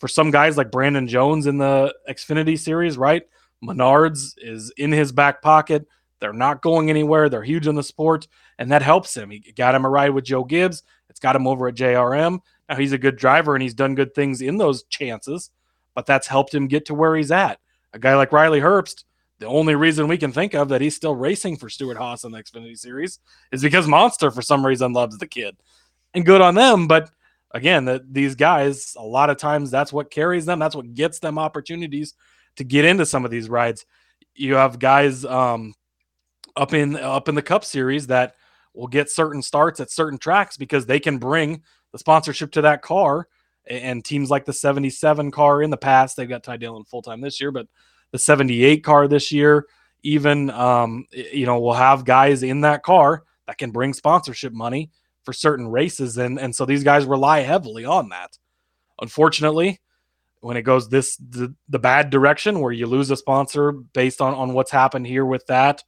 [0.00, 3.22] for some guys like Brandon Jones in the Xfinity series, right?
[3.64, 5.86] Menards is in his back pocket.
[6.20, 7.28] They're not going anywhere.
[7.28, 8.26] They're huge in the sport,
[8.58, 9.30] and that helps him.
[9.30, 10.82] He got him a ride with Joe Gibbs.
[11.08, 12.40] It's got him over at JRM.
[12.68, 15.50] Now he's a good driver and he's done good things in those chances,
[15.94, 17.58] but that's helped him get to where he's at.
[17.92, 19.04] A guy like Riley Herbst,
[19.38, 22.42] the only reason we can think of that he's still racing for Stewart-Haas in the
[22.42, 23.20] Xfinity Series
[23.52, 25.56] is because Monster, for some reason, loves the kid.
[26.14, 27.10] And good on them, but
[27.52, 30.58] again, the, these guys, a lot of times that's what carries them.
[30.58, 32.14] That's what gets them opportunities
[32.56, 33.86] to get into some of these rides.
[34.34, 35.74] You have guys um,
[36.56, 38.34] up in up in the Cup Series that
[38.74, 42.82] will get certain starts at certain tracks because they can bring the sponsorship to that
[42.82, 43.28] car.
[43.66, 47.20] And teams like the 77 car in the past, they've got Ty Dillon full time
[47.20, 47.66] this year, but
[48.12, 49.66] the 78 car this year,
[50.02, 54.90] even, um, you know, we'll have guys in that car that can bring sponsorship money
[55.24, 56.16] for certain races.
[56.16, 58.38] And, and so these guys rely heavily on that.
[59.02, 59.80] Unfortunately,
[60.40, 64.34] when it goes this the, the bad direction where you lose a sponsor based on
[64.34, 65.82] on what's happened here with that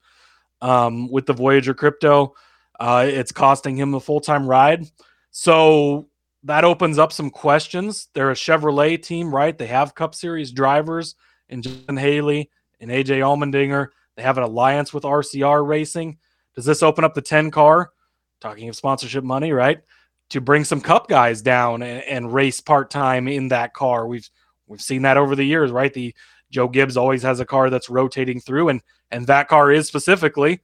[0.63, 2.35] um, with the Voyager crypto,
[2.79, 4.87] uh, it's costing him a full time ride.
[5.31, 6.09] So
[6.45, 8.09] that opens up some questions.
[8.15, 9.57] They're a Chevrolet team, right?
[9.57, 11.15] They have Cup Series drivers
[11.49, 13.89] in Justin Haley and AJ Allmendinger.
[14.17, 16.19] They have an alliance with RCR Racing.
[16.55, 17.91] Does this open up the 10 car?
[18.41, 19.81] Talking of sponsorship money, right?
[20.31, 24.07] To bring some Cup guys down and, and race part time in that car.
[24.07, 24.29] We've
[24.67, 25.93] we've seen that over the years, right?
[25.93, 26.15] The
[26.51, 30.61] Joe Gibbs always has a car that's rotating through, and and that car is specifically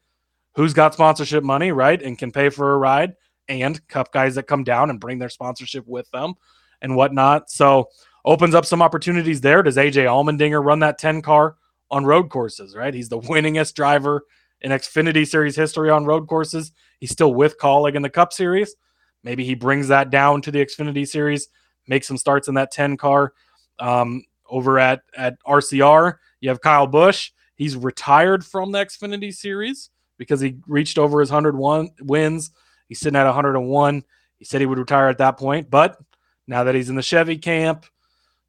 [0.55, 3.15] who's got sponsorship money, right, and can pay for a ride
[3.49, 6.35] and cup guys that come down and bring their sponsorship with them
[6.83, 7.51] and whatnot.
[7.51, 7.89] So
[8.25, 9.63] opens up some opportunities there.
[9.63, 11.57] Does AJ Allmendinger run that 10 car
[11.91, 12.93] on road courses, right?
[12.93, 14.25] He's the winningest driver
[14.63, 16.73] in Xfinity Series history on road courses.
[16.99, 18.75] He's still with Kaulig in the Cup Series.
[19.23, 21.49] Maybe he brings that down to the Xfinity Series,
[21.87, 23.33] makes some starts in that 10 car.
[23.79, 27.31] Um, over at, at RCR, you have Kyle Busch.
[27.55, 32.51] He's retired from the Xfinity Series because he reached over his 101 wins
[32.89, 34.05] He's sitting at 101.
[34.39, 35.99] He said he would retire at that point, but
[36.47, 37.87] now that he's in the Chevy camp,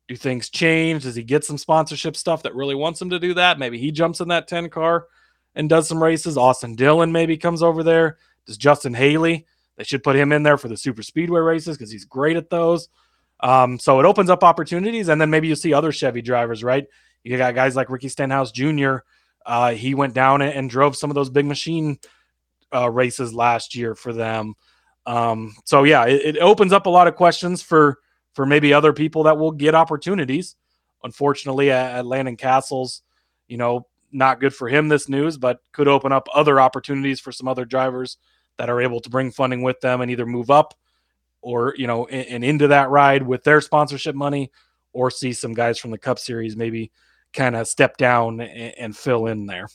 [0.07, 1.03] do things change?
[1.03, 3.59] Does he get some sponsorship stuff that really wants him to do that?
[3.59, 5.07] Maybe he jumps in that 10 car
[5.55, 6.37] and does some races.
[6.37, 8.17] Austin Dillon maybe comes over there.
[8.45, 9.45] Does Justin Haley?
[9.77, 12.49] They should put him in there for the super speedway races because he's great at
[12.49, 12.89] those.
[13.39, 16.85] Um, so it opens up opportunities, and then maybe you see other Chevy drivers, right?
[17.23, 18.97] You got guys like Ricky Stenhouse Jr.
[19.45, 21.99] Uh, he went down and, drove some of those big machine
[22.73, 24.55] uh, races last year for them.
[25.05, 27.99] Um, so yeah, it, it, opens up a lot of questions for
[28.33, 30.57] for maybe other people that will get opportunities.
[31.01, 33.03] Unfortunately, at, at Landon Cassill's,
[33.47, 37.31] you know, not good for him this news, but could open up other opportunities for
[37.31, 38.17] some other drivers
[38.57, 40.73] that are able to bring funding with them and either move up
[41.41, 44.51] or you know and, and into that ride with their sponsorship money,
[44.93, 46.91] or see some guys from the Cup Series maybe
[47.33, 49.67] kind of step down and, and fill in there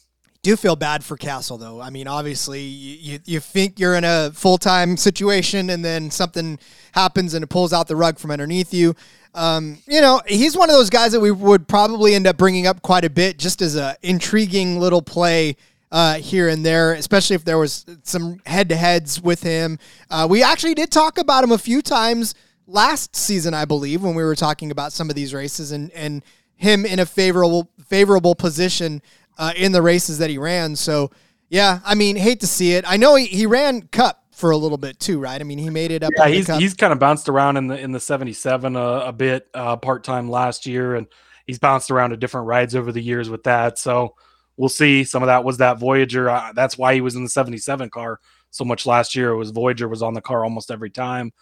[0.42, 1.80] do feel bad for Cassill though.
[1.80, 6.58] I mean, obviously, you you think you're in a full time situation, and then something
[6.92, 8.94] happens and it pulls out the rug from underneath you.
[9.34, 12.66] Um, you know, he's one of those guys that we would probably end up bringing
[12.66, 15.56] up quite a bit, just as a intriguing little play.
[15.92, 19.78] Uh, here and there, especially if there was some head to heads with him.
[20.10, 22.34] Uh, we actually did talk about him a few times
[22.66, 26.22] last season, I believe, when we were talking about some of these races and and
[26.56, 29.02] him in a favorable favorable position
[29.36, 30.76] uh, in the races that he ran.
[30.76, 31.10] So,
[31.50, 32.84] yeah, I mean, hate to see it.
[32.88, 35.40] I know he, he ran Cup for a little bit too, right?
[35.40, 36.12] I mean, he made it up.
[36.16, 39.12] Yeah, he's he's kind of bounced around in the in the seventy seven uh, a
[39.12, 41.06] bit uh, part time last year, and
[41.46, 43.78] he's bounced around to different rides over the years with that.
[43.78, 44.14] So
[44.56, 45.04] we'll see.
[45.04, 46.30] Some of that was that Voyager.
[46.30, 49.30] Uh, that's why he was in the seventy seven car so much last year.
[49.30, 51.32] It was Voyager was on the car almost every time,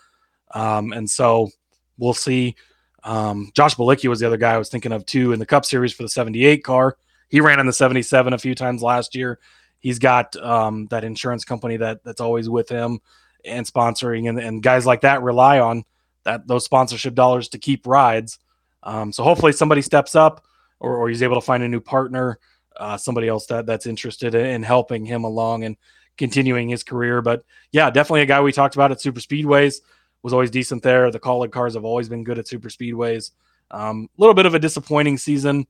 [0.53, 1.51] um, and so
[1.99, 2.57] we'll see.
[3.03, 5.65] Um, Josh Bilicki was the other guy I was thinking of too in the Cup
[5.65, 6.97] Series for the seventy eight car.
[7.31, 9.39] He ran in the 77 a few times last year.
[9.79, 13.01] He's got um, that insurance company that that's always with him
[13.45, 15.85] and sponsoring, and, and guys like that rely on
[16.25, 18.39] that those sponsorship dollars to keep rides.
[18.83, 20.45] Um, so hopefully somebody steps up
[20.81, 22.39] or, or he's able to find a new partner,
[22.77, 25.77] uh, somebody else that that's interested in, in helping him along and
[26.17, 27.23] continuing his career.
[27.23, 29.81] But yeah, definitely a guy we talked about at super speedways
[30.23, 31.11] was always decent there.
[31.11, 33.33] The Kaulig cars have always been good at super speedways.
[33.71, 35.67] A um, little bit of a disappointing season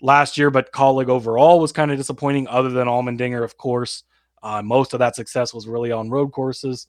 [0.00, 4.04] last year, but Kaulig overall was kind of disappointing, other than Allmendinger, of course.
[4.42, 6.88] Uh, most of that success was really on road courses.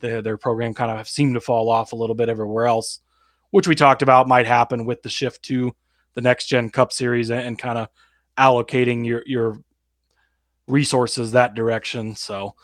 [0.00, 3.00] The, their program kind of seemed to fall off a little bit everywhere else,
[3.50, 5.74] which we talked about might happen with the shift to
[6.14, 7.88] the next gen Cup Series and, and kind of
[8.38, 9.58] allocating your your
[10.66, 12.14] resources that direction.
[12.14, 12.54] So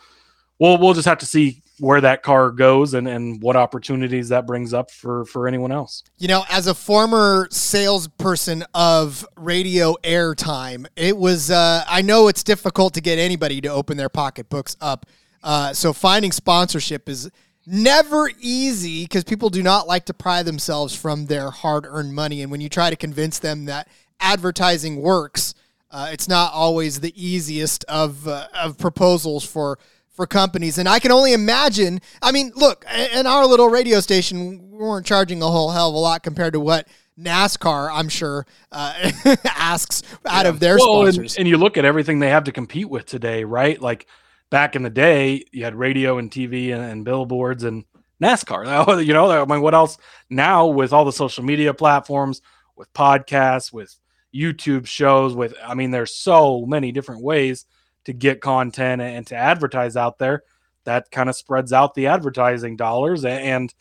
[0.59, 4.47] we'll we'll just have to see where that car goes and, and what opportunities that
[4.47, 6.03] brings up for for anyone else.
[6.17, 12.43] You know, as a former salesperson of radio airtime, it was uh, I know it's
[12.43, 15.05] difficult to get anybody to open their pocketbooks up.
[15.43, 17.29] Uh, so finding sponsorship is
[17.65, 22.49] never easy because people do not like to pry themselves from their hard-earned money and
[22.49, 23.89] when you try to convince them that
[24.21, 25.53] advertising works
[25.91, 29.79] uh, it's not always the easiest of uh, of proposals for
[30.17, 30.77] for companies.
[30.77, 32.01] And I can only imagine.
[32.21, 35.95] I mean, look, in our little radio station, we weren't charging a whole hell of
[35.95, 36.87] a lot compared to what
[37.19, 39.11] NASCAR, I'm sure, uh,
[39.45, 40.49] asks out yeah.
[40.49, 41.35] of their well, sponsors.
[41.35, 43.79] And, and, you look at everything they have to compete with today, right?
[43.81, 44.07] Like
[44.49, 47.85] back in the day, you had radio and TV and, and billboards and
[48.21, 48.65] NASCAR.
[49.05, 49.97] You know, I mean, what else
[50.29, 52.41] now with all the social media platforms,
[52.75, 53.95] with podcasts, with
[54.33, 57.65] YouTube shows, with I mean, there's so many different ways
[58.05, 60.43] to get content and to advertise out there,
[60.85, 63.25] that kind of spreads out the advertising dollars.
[63.25, 63.73] And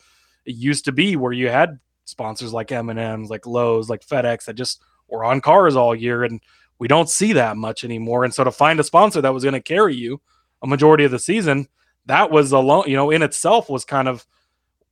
[0.45, 4.55] it used to be where you had sponsors like M&M's, like Lowe's, like FedEx that
[4.55, 6.25] just were on cars all year.
[6.25, 6.41] And
[6.79, 8.25] we don't see that much anymore.
[8.25, 10.21] And so to find a sponsor that was going to carry you
[10.63, 11.69] a majority of the season,
[12.07, 14.27] that was alone, you know, in itself was kind of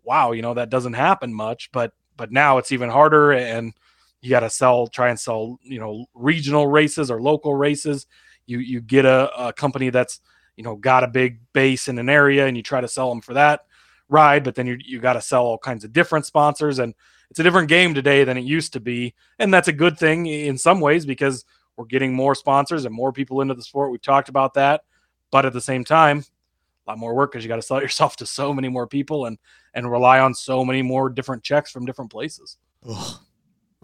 [0.04, 1.70] wow, you know, that doesn't happen much.
[1.72, 3.74] But but now it's even harder and
[4.24, 8.06] you got to sell, try and sell, you know, regional races or local races.
[8.46, 10.20] You you get a, a company that's
[10.56, 13.20] you know got a big base in an area and you try to sell them
[13.20, 13.62] for that
[14.08, 16.94] ride but then you you got to sell all kinds of different sponsors and
[17.30, 19.14] it's a different game today than it used to be.
[19.38, 21.44] And that's a good thing in some ways because
[21.76, 23.90] we're getting more sponsors and more people into the sport.
[23.90, 24.82] We've talked about that.
[25.30, 26.24] But at the same time
[26.86, 29.26] a lot more work because you got to sell yourself to so many more people
[29.26, 29.38] and
[29.74, 32.58] and rely on so many more different checks from different places.
[32.88, 33.18] Ugh.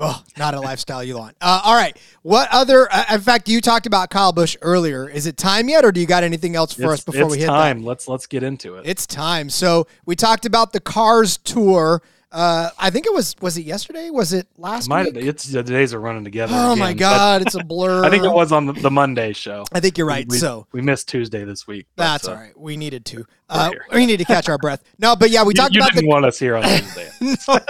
[0.02, 1.36] Oh, not a lifestyle you want.
[1.42, 1.94] Uh, all right.
[2.22, 2.90] What other?
[2.90, 5.06] Uh, in fact, you talked about Kyle Busch earlier.
[5.06, 7.38] Is it time yet, or do you got anything else for it's, us before we
[7.38, 7.80] hit time?
[7.80, 7.86] That?
[7.86, 8.86] Let's let's get into it.
[8.86, 9.50] It's time.
[9.50, 12.00] So we talked about the Cars Tour
[12.32, 14.08] uh, I think it was was it yesterday?
[14.08, 15.24] Was it last it week?
[15.24, 16.52] It's the days are running together.
[16.54, 18.04] Oh again, my god, it's a blur.
[18.06, 19.64] I think it was on the, the, Monday show.
[19.72, 20.28] I think you're right.
[20.28, 21.88] We, so we missed Tuesday this week.
[21.96, 22.56] That's uh, all right.
[22.56, 23.26] We needed to.
[23.48, 24.84] Uh, we need to catch our breath.
[25.00, 25.92] No, but yeah, we talked you about.
[25.92, 27.10] didn't the, want us here on Tuesday.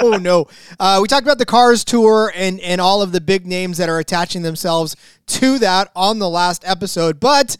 [0.03, 0.47] no, no.
[0.79, 3.89] Uh, we talked about the Cars tour and and all of the big names that
[3.89, 4.95] are attaching themselves
[5.29, 7.57] to that on the last episode, but.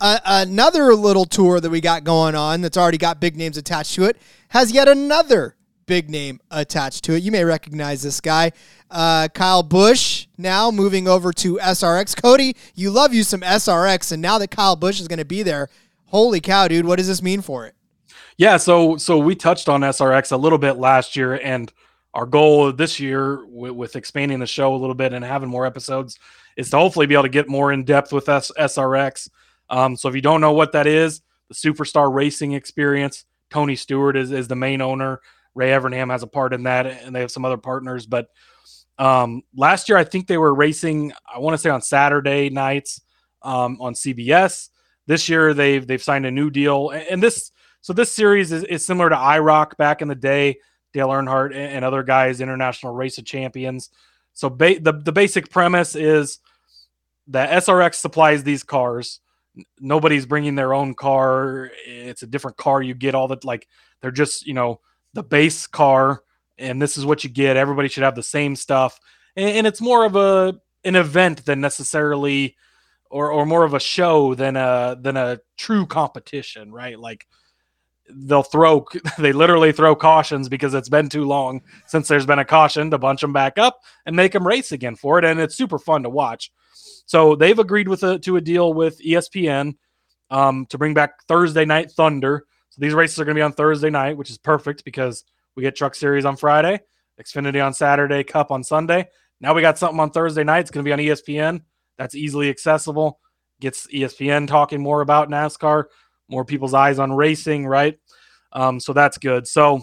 [0.00, 3.94] Uh, another little tour that we got going on that's already got big names attached
[3.94, 5.54] to it has yet another
[5.86, 7.22] big name attached to it.
[7.22, 8.52] You may recognize this guy.
[8.90, 12.20] Uh, Kyle Busch now moving over to SRX.
[12.20, 15.42] Cody, you love you some SRX, and now that Kyle Busch is going to be
[15.42, 15.68] there,
[16.06, 17.74] holy cow, dude, what does this mean for it?
[18.36, 21.72] Yeah, so so we touched on SRX a little bit last year, and
[22.14, 25.66] our goal this year with, with expanding the show a little bit and having more
[25.66, 26.18] episodes
[26.56, 29.28] is to hopefully be able to get more in depth with S- SRX.
[29.68, 33.24] Um, so if you don't know what that is, the Superstar Racing Experience.
[33.50, 35.20] Tony Stewart is, is the main owner.
[35.54, 38.06] Ray Evernham has a part in that, and they have some other partners.
[38.06, 38.28] But
[38.98, 41.12] um, last year, I think they were racing.
[41.32, 43.00] I want to say on Saturday nights
[43.42, 44.70] um, on CBS.
[45.06, 48.84] This year, they've they've signed a new deal, and this so this series is, is
[48.84, 50.58] similar to IROC back in the day.
[50.94, 53.90] Dale Earnhardt and, and other guys, international race of champions.
[54.32, 56.38] So ba- the the basic premise is
[57.28, 59.20] that SRX supplies these cars.
[59.78, 61.70] Nobody's bringing their own car.
[61.86, 63.14] It's a different car you get.
[63.14, 63.68] All the like
[64.00, 64.80] they're just you know
[65.14, 66.22] the base car
[66.58, 67.56] and this is what you get.
[67.56, 69.00] Everybody should have the same stuff.
[69.36, 70.54] And, and, it's more of a
[70.84, 72.56] an event than necessarily
[73.10, 76.98] or or more of a show than a than a true competition, right?
[76.98, 77.26] Like
[78.08, 78.86] they'll throw
[79.18, 82.98] they literally throw cautions because it's been too long since there's been a caution to
[82.98, 86.02] bunch them back up and make them race again for it and it's super fun
[86.02, 86.52] to watch.
[87.06, 89.74] So they've agreed with a to a deal with ESPN
[90.30, 93.52] um, to bring back Thursday Night Thunder so these races are going to be on
[93.52, 95.22] Thursday night, which is perfect because
[95.54, 96.80] we get Truck Series on Friday,
[97.22, 99.08] Xfinity on Saturday, Cup on Sunday.
[99.40, 100.58] Now we got something on Thursday night.
[100.58, 101.62] It's going to be on ESPN.
[101.98, 103.20] That's easily accessible.
[103.60, 105.84] Gets ESPN talking more about NASCAR,
[106.28, 107.96] more people's eyes on racing, right?
[108.52, 109.46] Um, so that's good.
[109.46, 109.82] So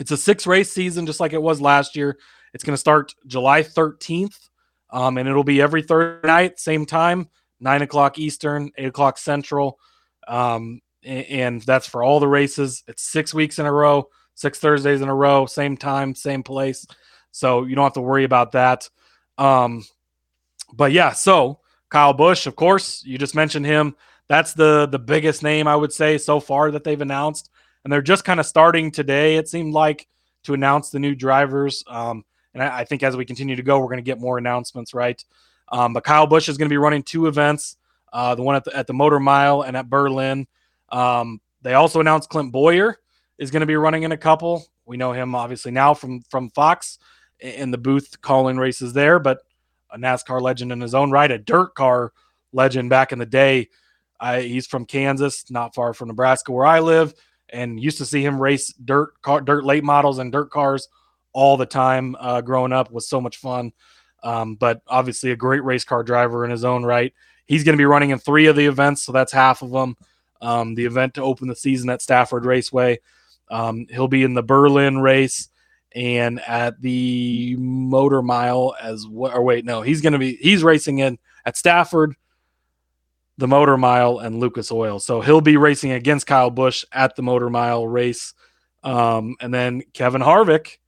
[0.00, 2.16] it's a six race season, just like it was last year.
[2.54, 4.48] It's going to start July 13th,
[4.88, 7.28] um, and it'll be every Thursday night, same time,
[7.60, 9.78] nine o'clock Eastern, eight o'clock Central.
[10.26, 12.82] Um, and that's for all the races.
[12.88, 16.86] It's six weeks in a row, six Thursdays in a row, same time, same place.
[17.30, 18.88] So you don't have to worry about that.
[19.38, 19.84] Um,
[20.72, 23.94] but yeah, so Kyle Busch, of course, you just mentioned him.
[24.28, 27.50] That's the the biggest name I would say so far that they've announced,
[27.84, 29.36] and they're just kind of starting today.
[29.36, 30.08] It seemed like
[30.44, 31.84] to announce the new drivers.
[31.86, 34.38] Um, and I, I, think as we continue to go, we're going to get more
[34.38, 35.22] announcements, right?
[35.68, 37.76] Um, but Kyle Busch is going to be running two events,
[38.12, 40.46] uh, the one at the, at the Motor Mile and at Berlin.
[40.90, 42.98] Um, they also announced Clint Bowyer
[43.38, 44.66] is going to be running in a couple.
[44.84, 46.98] We know him obviously now from from Fox
[47.40, 49.40] in the booth calling races there, but
[49.90, 52.12] a NASCAR legend in his own right, a dirt car
[52.52, 53.68] legend back in the day.
[54.18, 57.14] I, he's from Kansas, not far from Nebraska, where I live,
[57.50, 60.88] and used to see him race dirt car, dirt late models and dirt cars
[61.32, 62.90] all the time uh, growing up.
[62.90, 63.72] was so much fun.
[64.22, 67.12] Um, but obviously, a great race car driver in his own right.
[67.44, 69.96] He's going to be running in three of the events, so that's half of them.
[70.40, 72.98] Um, the event to open the season at Stafford Raceway.
[73.48, 75.48] Um, he'll be in the Berlin race
[75.94, 79.32] and at the Motor Mile as well.
[79.32, 82.14] Or wait, no, he's going to be he's racing in at Stafford,
[83.38, 85.00] the Motor Mile, and Lucas Oil.
[85.00, 88.34] So he'll be racing against Kyle Busch at the Motor Mile race.
[88.84, 90.78] Um, and then Kevin Harvick,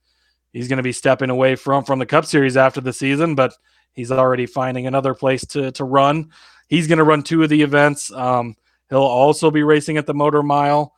[0.53, 3.55] he's going to be stepping away from from the Cup Series after the season, but
[3.93, 6.31] he's already finding another place to to run.
[6.69, 8.13] He's going to run two of the events.
[8.13, 8.57] Um,
[8.91, 10.95] he'll also be racing at the Motor Mile.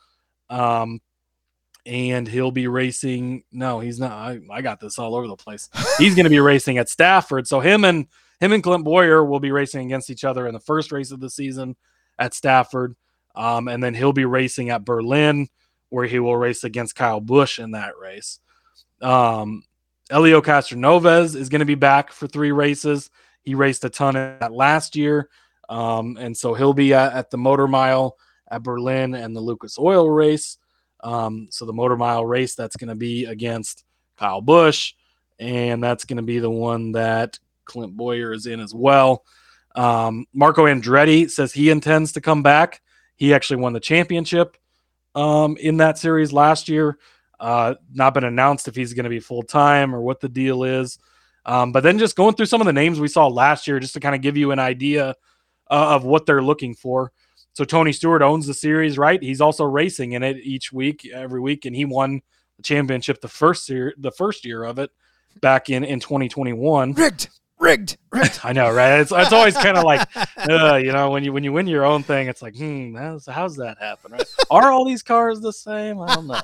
[0.49, 1.01] Um,
[1.87, 3.45] and he'll be racing.
[3.53, 4.13] No, he's not.
[4.13, 5.69] I, I got this all over the place.
[5.99, 7.47] He's going to be racing at Stafford.
[7.47, 8.07] So him and
[8.41, 11.21] him and Clint Bowyer will be racing against each other in the first race of
[11.21, 11.77] the season
[12.19, 12.97] at Stafford,
[13.35, 15.49] um, and then he'll be racing at Berlin,
[15.89, 18.41] where he will race against Kyle Busch in that race.
[19.01, 19.63] Um,
[20.11, 23.11] Helio Castroneves is going to be back for three races.
[23.43, 25.29] He raced a ton of that last year,
[25.71, 28.19] um, and so he'll be at, at the Motor Mile
[28.51, 30.59] at Berlin and the Lucas Oil race.
[31.03, 33.85] Um, so the motor mile race that's going to be against
[34.19, 34.95] Kyle Busch,
[35.39, 39.25] and that's going to be the one that Clint Bowyer is in as well.
[39.75, 42.83] Um, Marco Andretti says he intends to come back.
[43.17, 44.57] He actually won the championship
[45.15, 46.99] um, in that series last year.
[47.39, 50.65] Uh, not been announced if he's going to be full time or what the deal
[50.65, 50.99] is.
[51.47, 53.95] Um, but then just going through some of the names we saw last year, just
[53.95, 55.15] to kind of give you an idea
[55.71, 57.13] uh, of what they're looking for.
[57.53, 59.23] So Tony Stewart owns the series, right?
[59.23, 62.23] He's also racing in it each week, every week, and he won
[62.57, 64.91] the championship the first year, the first year of it,
[65.41, 66.93] back in in 2021.
[66.93, 68.41] Rigged, rigged, rigged.
[68.45, 69.01] I know, right?
[69.01, 70.09] It's it's always kind of like,
[70.49, 73.27] uh, you know, when you when you win your own thing, it's like, hmm, how's,
[73.27, 74.13] how's that happen?
[74.13, 74.25] Right?
[74.51, 76.01] Are all these cars the same?
[76.01, 76.41] I don't know.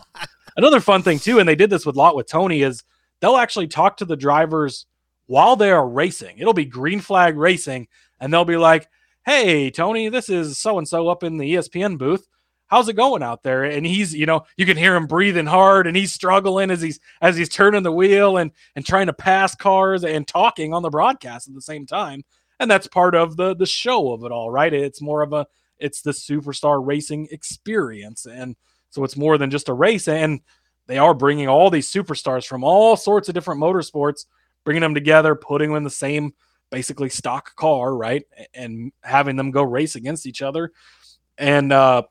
[0.57, 2.83] Another fun thing too, and they did this with lot with Tony, is
[3.21, 4.87] they'll actually talk to the drivers
[5.27, 6.39] while they are racing.
[6.39, 7.89] It'll be green flag racing,
[8.21, 8.89] and they'll be like,
[9.27, 12.27] hey tony this is so and so up in the espn booth.
[12.69, 13.65] How's it going out there?
[13.65, 16.99] And he's you know you can hear him breathing hard and he's struggling as he's
[17.21, 20.91] as he's turning the wheel and and trying to pass cars and talking on the
[20.91, 22.25] broadcast at the same time.
[22.59, 24.73] And that's part of the the show of it all right?
[24.73, 25.47] It's more of a
[25.79, 28.27] it's the superstar racing experience.
[28.27, 28.57] And
[28.91, 30.09] so it's more than just a race.
[30.09, 30.41] And
[30.87, 34.25] they are bringing all these superstars from all sorts of different motorsports
[34.65, 36.33] bringing them together putting them in the same
[36.71, 38.25] basically stock car, right?
[38.55, 40.73] And having them go race against each other.
[41.39, 42.03] And uh,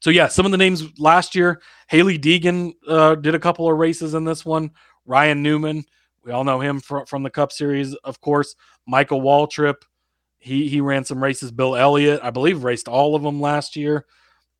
[0.00, 3.78] so, yeah, some of the names last year, Hailie Deegan uh, did a couple of
[3.78, 4.70] races in this one.
[5.06, 5.84] Ryan Newman,
[6.24, 8.54] we all know him from, from the Cup Series, of course.
[8.86, 9.82] Michael Waltrip,
[10.38, 11.50] he he ran some races.
[11.50, 14.06] Bill Elliott, I believe, raced all of them last year.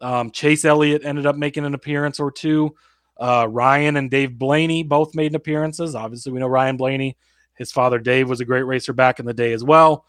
[0.00, 2.74] Um, Chase Elliott ended up making an appearance or two.
[3.18, 5.94] Uh, Ryan and Dave Blaney both made appearances.
[5.94, 7.16] Obviously, we know Ryan Blaney
[7.58, 10.06] his father, Dave, was a great racer back in the day as well.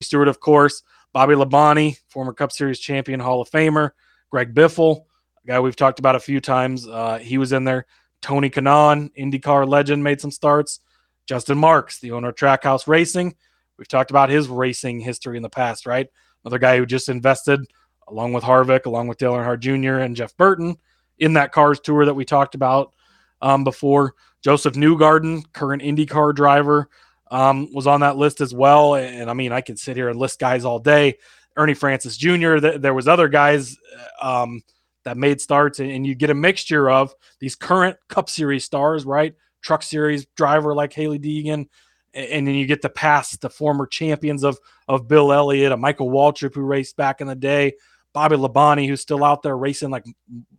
[0.00, 0.82] Stewart, of course.
[1.12, 3.92] Bobby Labonte, former Cup Series champion, Hall of Famer.
[4.30, 5.04] Greg Biffle,
[5.42, 6.86] a guy we've talked about a few times.
[6.86, 7.86] Uh, he was in there.
[8.20, 10.80] Tony Kanaan, IndyCar legend, made some starts.
[11.26, 13.34] Justin Marks, the owner of Trackhouse Racing.
[13.78, 16.08] We've talked about his racing history in the past, right?
[16.44, 17.60] Another guy who just invested,
[18.08, 19.98] along with Harvick, along with Dale Earnhardt Jr.
[19.98, 20.76] and Jeff Burton,
[21.18, 22.92] in that Cars tour that we talked about
[23.40, 24.14] um, before.
[24.42, 26.88] Josef Newgarden, current IndyCar driver,
[27.30, 28.94] um, was on that list as well.
[28.94, 31.18] And I mean, I could sit here and list guys all day.
[31.56, 32.58] Ernie Francis Jr.
[32.58, 33.76] Th- there was other guys
[34.22, 34.62] um,
[35.04, 39.04] that made starts, and, and you get a mixture of these current Cup Series stars,
[39.04, 39.34] right?
[39.60, 41.66] Truck Series driver like Hailie Deegan,
[42.14, 46.10] and then you get to pass the former champions of of Bill Elliott, a Michael
[46.10, 47.74] Waltrip who raced back in the day,
[48.12, 50.04] Bobby Labonte who's still out there racing like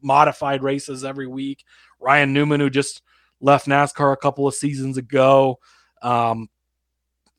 [0.02, 1.64] modified races every week,
[2.00, 3.02] Ryan Newman who just
[3.42, 5.60] left NASCAR a couple of seasons ago.
[6.02, 6.50] Um,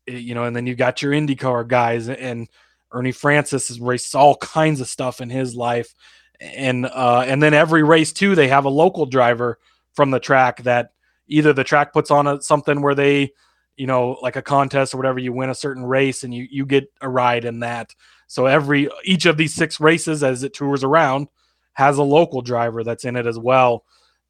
[0.09, 2.49] eh, you know, and then you got your IndyCar guys, and
[2.93, 5.95] Ernie Francis has raced all kinds of stuff in his life,
[6.41, 9.59] and uh, and then every race too, they have a local driver
[9.93, 10.93] from the track that
[11.27, 13.33] either the track puts on a, something where they,
[13.77, 16.67] you know, like a contest or whatever, you win a certain race and you you
[16.67, 17.95] get a ride in that.
[18.27, 21.29] So every each of these six races, as it tours around,
[21.73, 23.85] has a local driver that's in it as well.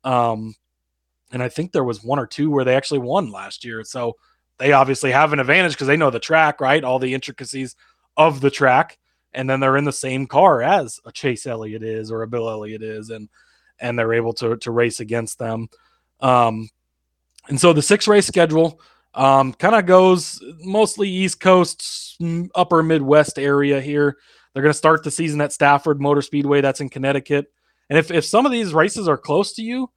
[0.05, 0.55] Um,
[1.33, 3.85] and I think there was one or two where they actually won last year.
[3.85, 4.17] So
[4.59, 6.85] they obviously have an advantage because they know the track, right?
[6.85, 7.77] All the intricacies
[8.17, 8.99] of the track,
[9.33, 12.51] and then they're in the same car as a Chase Elliott is or a Bill
[12.51, 13.29] Elliott is, and
[13.79, 15.69] and they're able to to race against them.
[16.21, 16.69] Um,
[17.49, 18.81] and so the six race schedule
[19.15, 22.21] um, kind of goes mostly East Coast,
[22.55, 24.19] upper Midwest area here.
[24.53, 26.61] They're going to start the season at Stafford Motor Speedway.
[26.61, 27.47] That's in Connecticut.
[27.89, 29.91] And if, if some of these races are close to you,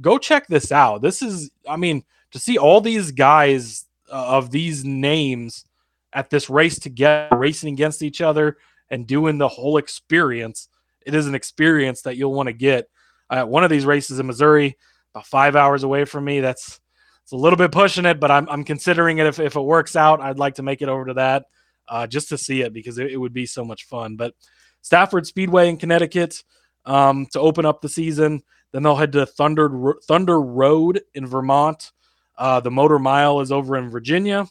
[0.00, 1.02] go check this out.
[1.02, 5.64] This is, I mean, to see all these guys uh, of these names
[6.12, 8.56] at this race together, racing against each other
[8.90, 10.68] and doing the whole experience,
[11.04, 12.88] it is an experience that you'll want to get.
[13.28, 14.76] Uh, one of these races in Missouri,
[15.14, 16.40] about five hours away from me.
[16.40, 16.80] That's
[17.22, 19.26] it's a little bit pushing it, but I'm, I'm considering it.
[19.26, 21.46] If, if it works out, I'd like to make it over to that
[21.88, 24.16] uh, just to see it because it, it, would be so much fun.
[24.16, 24.34] But
[24.82, 26.42] Stafford Speedway in Connecticut
[26.84, 28.42] um, to open up the season.
[28.76, 31.92] Then they'll head to Thunder Thunder Road in Vermont.
[32.36, 34.46] Uh, the Motor Mile is over in Virginia.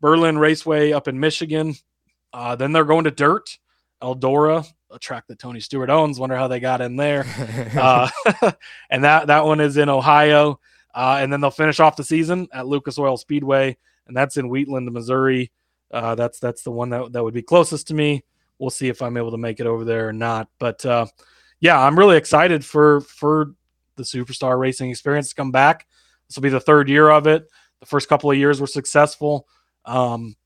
[0.00, 1.76] Berlin Raceway up in Michigan.
[2.32, 3.58] Uh, then they're going to Dirt,
[4.02, 6.18] Eldora, a track that Tony Stewart owns.
[6.18, 7.24] Wonder how they got in there.
[7.78, 8.10] uh,
[8.90, 10.58] and that that one is in Ohio.
[10.92, 13.76] Uh, and then they'll finish off the season at Lucas Oil Speedway,
[14.08, 15.52] and that's in Wheatland, Missouri.
[15.92, 18.24] Uh, that's that's the one that, that would be closest to me.
[18.58, 20.48] We'll see if I'm able to make it over there or not.
[20.58, 21.06] But uh,
[21.60, 23.54] yeah, I'm really excited for for
[24.00, 25.86] the Superstar Racing experience to come back.
[26.28, 27.48] This will be the third year of it.
[27.80, 29.46] The first couple of years were successful,
[29.84, 30.36] um,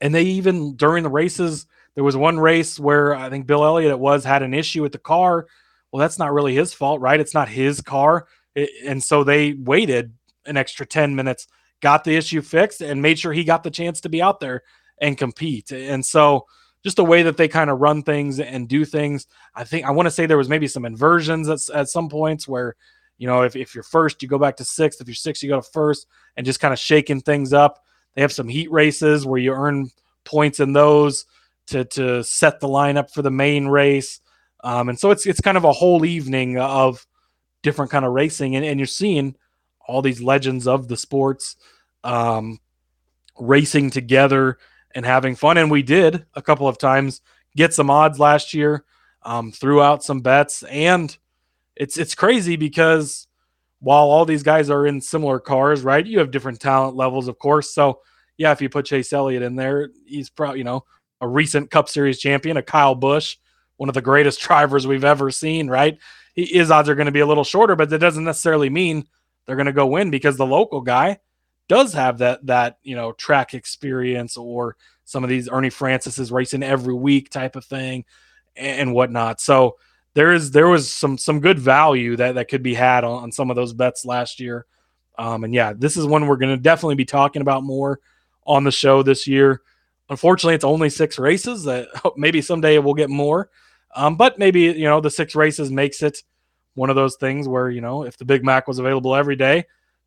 [0.00, 3.92] and they even during the races there was one race where I think Bill Elliott
[3.92, 5.46] it was had an issue with the car.
[5.92, 7.20] Well, that's not really his fault, right?
[7.20, 8.26] It's not his car
[8.56, 10.12] and so they waited
[10.46, 11.46] an extra 10 minutes,
[11.80, 14.62] got the issue fixed, and made sure he got the chance to be out there
[15.00, 15.72] and compete.
[15.72, 16.46] And so
[16.84, 19.26] just the way that they kind of run things and do things.
[19.54, 22.46] I think I want to say there was maybe some inversions at, at some points
[22.46, 22.76] where,
[23.18, 25.00] you know, if, if you're first, you go back to sixth.
[25.00, 26.06] If you're sixth, you go to first
[26.36, 27.82] and just kind of shaking things up.
[28.14, 29.90] They have some heat races where you earn
[30.24, 31.26] points in those
[31.68, 34.20] to, to set the lineup for the main race.
[34.62, 37.06] Um, and so it's it's kind of a whole evening of
[37.62, 39.36] different kind of racing, and, and you're seeing
[39.86, 41.56] all these legends of the sports
[42.02, 42.58] um,
[43.38, 44.58] racing together
[44.94, 45.58] and having fun.
[45.58, 47.20] And we did a couple of times
[47.56, 48.84] get some odds last year,
[49.22, 51.16] um, threw out some bets, and
[51.76, 53.26] it's it's crazy because
[53.80, 56.06] while all these guys are in similar cars, right?
[56.06, 57.74] You have different talent levels, of course.
[57.74, 58.00] So
[58.36, 60.84] yeah, if you put Chase Elliott in there, he's probably you know
[61.20, 63.36] a recent Cup Series champion, a Kyle Busch,
[63.76, 65.98] one of the greatest drivers we've ever seen, right?
[66.34, 69.06] his odds are going to be a little shorter, but that doesn't necessarily mean
[69.46, 71.18] they're going to go win because the local guy
[71.68, 76.32] does have that that you know track experience or some of these Ernie Francis is
[76.32, 78.04] racing every week type of thing
[78.56, 79.40] and whatnot.
[79.40, 79.76] So
[80.14, 83.32] there is there was some some good value that that could be had on, on
[83.32, 84.66] some of those bets last year.
[85.18, 88.00] Um, and yeah, this is one we're going to definitely be talking about more
[88.46, 89.62] on the show this year.
[90.08, 91.64] Unfortunately, it's only six races.
[91.64, 93.50] That maybe someday we'll get more.
[93.94, 96.22] Um, but maybe you know the six races makes it
[96.74, 99.64] one of those things where you know if the Big Mac was available every day,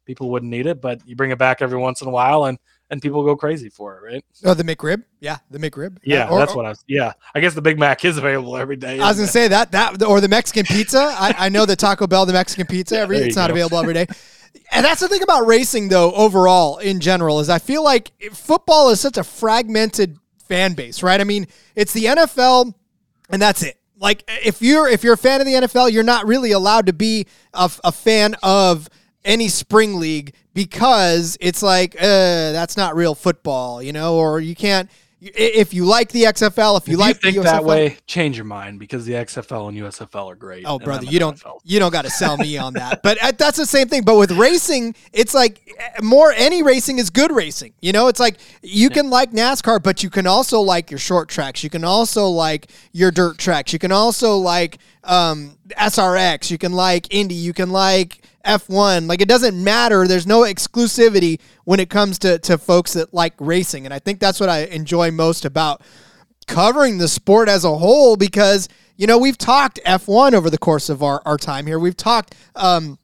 [0.07, 0.81] people wouldn't need it.
[0.81, 2.57] But you bring it back every once in a while, and
[2.89, 4.25] and people go crazy for it, right?
[4.45, 6.83] Oh, the McRib, yeah, the McRib, yeah, or, that's what I was.
[6.87, 8.99] Yeah, I guess the Big Mac is available every day.
[8.99, 9.31] I was gonna it?
[9.31, 10.99] say that that or the Mexican pizza.
[10.99, 13.53] I, I know the Taco Bell, the Mexican pizza, every it's not go.
[13.53, 14.07] available every day.
[14.71, 16.11] And that's the thing about racing, though.
[16.13, 21.21] Overall, in general, is I feel like football is such a fragmented fan base, right?
[21.21, 22.73] I mean, it's the NFL,
[23.29, 26.27] and that's it like if you're if you're a fan of the NFL, you're not
[26.27, 28.89] really allowed to be a, a fan of
[29.25, 34.55] any spring league because it's like uh, that's not real football, you know, or you
[34.55, 34.89] can't
[35.19, 38.45] if you like the XFL, if you if like you think that way, change your
[38.45, 40.63] mind because the XFL and USFL are great.
[40.67, 41.59] Oh, brother, you don't NFL.
[41.63, 43.01] you don't got to sell me on that.
[43.01, 44.03] But uh, that's the same thing.
[44.03, 47.73] But with racing, it's like uh, more any racing is good racing.
[47.81, 48.93] You know, it's like you yeah.
[48.93, 51.63] can like NASCAR, but you can also like your short tracks.
[51.63, 53.73] You can also like your dirt tracks.
[53.73, 56.51] You can also like um, SRX.
[56.51, 57.35] You can like Indy.
[57.35, 59.07] You can like F1.
[59.07, 60.07] Like it doesn't matter.
[60.07, 63.85] There's no exclusivity when it comes to, to folks that like racing.
[63.85, 65.81] And I think that's what I enjoy most about
[66.47, 70.89] covering the sport as a whole because, you know, we've talked F1 over the course
[70.89, 71.77] of our, our time here.
[71.77, 72.97] We've talked um,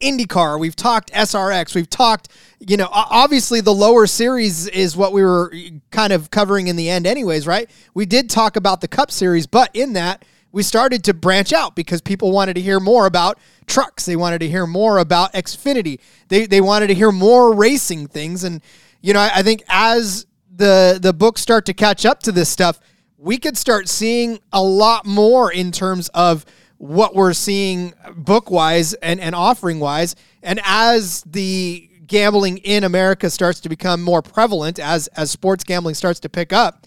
[0.00, 2.28] IndyCar, we've talked SRX, we've talked,
[2.58, 5.54] you know, obviously the lower series is what we were
[5.90, 7.70] kind of covering in the end, anyways, right?
[7.94, 11.74] We did talk about the Cup series, but in that, we started to branch out
[11.74, 14.04] because people wanted to hear more about trucks.
[14.04, 15.98] They wanted to hear more about Xfinity.
[16.28, 18.44] They, they wanted to hear more racing things.
[18.44, 18.62] And,
[19.00, 22.50] you know, I, I think as the, the books start to catch up to this
[22.50, 22.78] stuff,
[23.16, 26.44] we could start seeing a lot more in terms of
[26.76, 30.16] what we're seeing book wise and, and offering wise.
[30.42, 35.94] And as the gambling in America starts to become more prevalent, as as sports gambling
[35.94, 36.86] starts to pick up,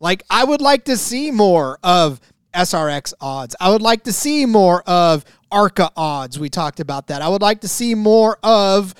[0.00, 2.20] like I would like to see more of
[2.54, 3.54] SRX odds.
[3.60, 6.38] I would like to see more of ARCA odds.
[6.38, 7.22] We talked about that.
[7.22, 8.94] I would like to see more of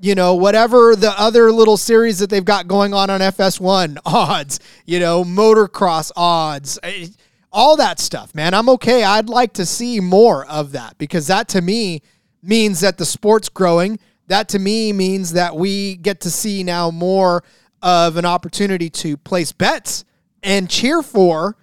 [0.00, 4.60] you know, whatever the other little series that they've got going on on FS1 odds,
[4.86, 7.08] you know, motocross odds eh,
[7.52, 8.54] all that stuff, man.
[8.54, 9.02] I'm okay.
[9.02, 12.02] I'd like to see more of that because that to me
[12.42, 13.98] means that the sport's growing.
[14.26, 17.42] That to me means that we get to see now more
[17.82, 20.04] of an opportunity to place bets
[20.42, 21.56] and cheer for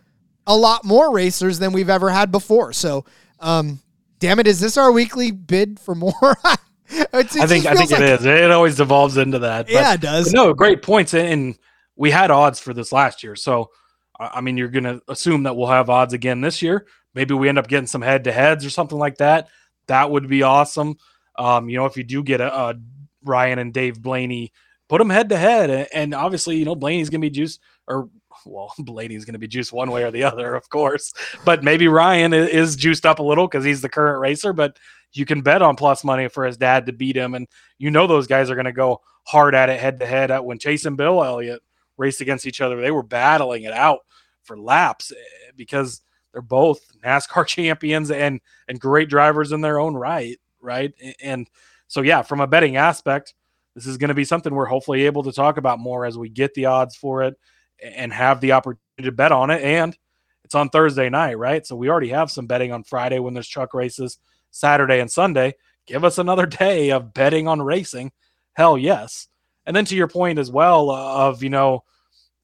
[0.48, 2.74] a lot more racers than we've ever had before.
[2.74, 3.06] So,
[3.40, 3.80] um,
[4.20, 6.14] damn it, is this our weekly bid for more?
[6.44, 8.26] I think I think like, it is.
[8.26, 9.66] It always devolves into that.
[9.66, 10.32] But, yeah, it does.
[10.34, 11.14] No, great points.
[11.14, 11.58] And
[11.96, 13.72] we had odds for this last year, so
[14.20, 16.88] I mean, you're going to assume that we'll have odds again this year.
[17.14, 19.50] Maybe we end up getting some head to heads or something like that.
[19.88, 20.98] That would be awesome.
[21.38, 22.76] Um, you know, if you do get a, a
[23.24, 24.54] Ryan and Dave Blaney,
[24.88, 25.90] put them head to head.
[25.94, 28.10] And obviously, you know, Blaney's going to be juiced, or
[28.46, 31.14] well, Blaney's going to be juiced one way or the other, of course.
[31.44, 34.54] But maybe Ryan is juiced up a little because he's the current racer.
[34.54, 34.78] But
[35.14, 37.36] you can bet on plus money for his dad to beat him.
[37.36, 40.32] And you know, those guys are going to go hard at it head to head.
[40.40, 41.62] When Chase and Bill Elliott
[41.98, 42.82] raced against each other.
[42.82, 44.00] They were battling it out
[44.44, 49.96] for laps eh, because they're both NASCAR champions and and great drivers in their own
[49.96, 50.94] right, right?
[51.22, 51.48] And
[51.88, 53.34] so yeah, from a betting aspect,
[53.76, 56.30] this is going to be something we're hopefully able to talk about more as we
[56.30, 57.36] get the odds for it
[57.82, 59.98] and have the opportunity to bet on it and
[60.46, 61.66] it's on Thursday night, right?
[61.66, 64.20] So we already have some betting on Friday when there's truck races,
[64.52, 65.56] Saturday and Sunday.
[65.88, 68.12] Give us another day of betting on racing.
[68.54, 69.28] Hell yes.
[69.66, 71.84] And then to your point as well of you know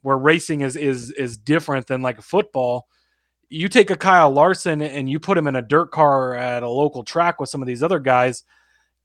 [0.01, 2.88] where racing is is is different than like football.
[3.49, 6.69] You take a Kyle Larson and you put him in a dirt car at a
[6.69, 8.43] local track with some of these other guys.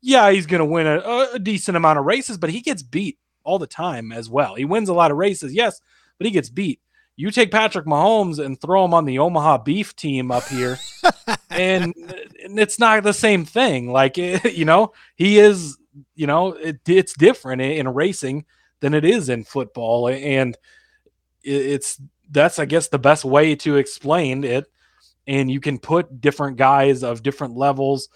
[0.01, 3.19] Yeah, he's going to win a, a decent amount of races, but he gets beat
[3.45, 4.55] all the time as well.
[4.55, 5.81] He wins a lot of races, yes,
[6.19, 6.81] but he gets beat.
[7.17, 10.79] You take Patrick Mahomes and throw him on the Omaha Beef team up here,
[11.51, 13.91] and, and, it's not the same thing.
[13.91, 15.79] Like eh, you know, he is
[16.15, 18.45] you know, it, it's different in racing
[18.81, 20.57] than it is in football, and
[21.43, 22.01] it's
[22.31, 24.67] that's I guess the best way to explain it.
[25.27, 28.09] And you can put different guys of different levels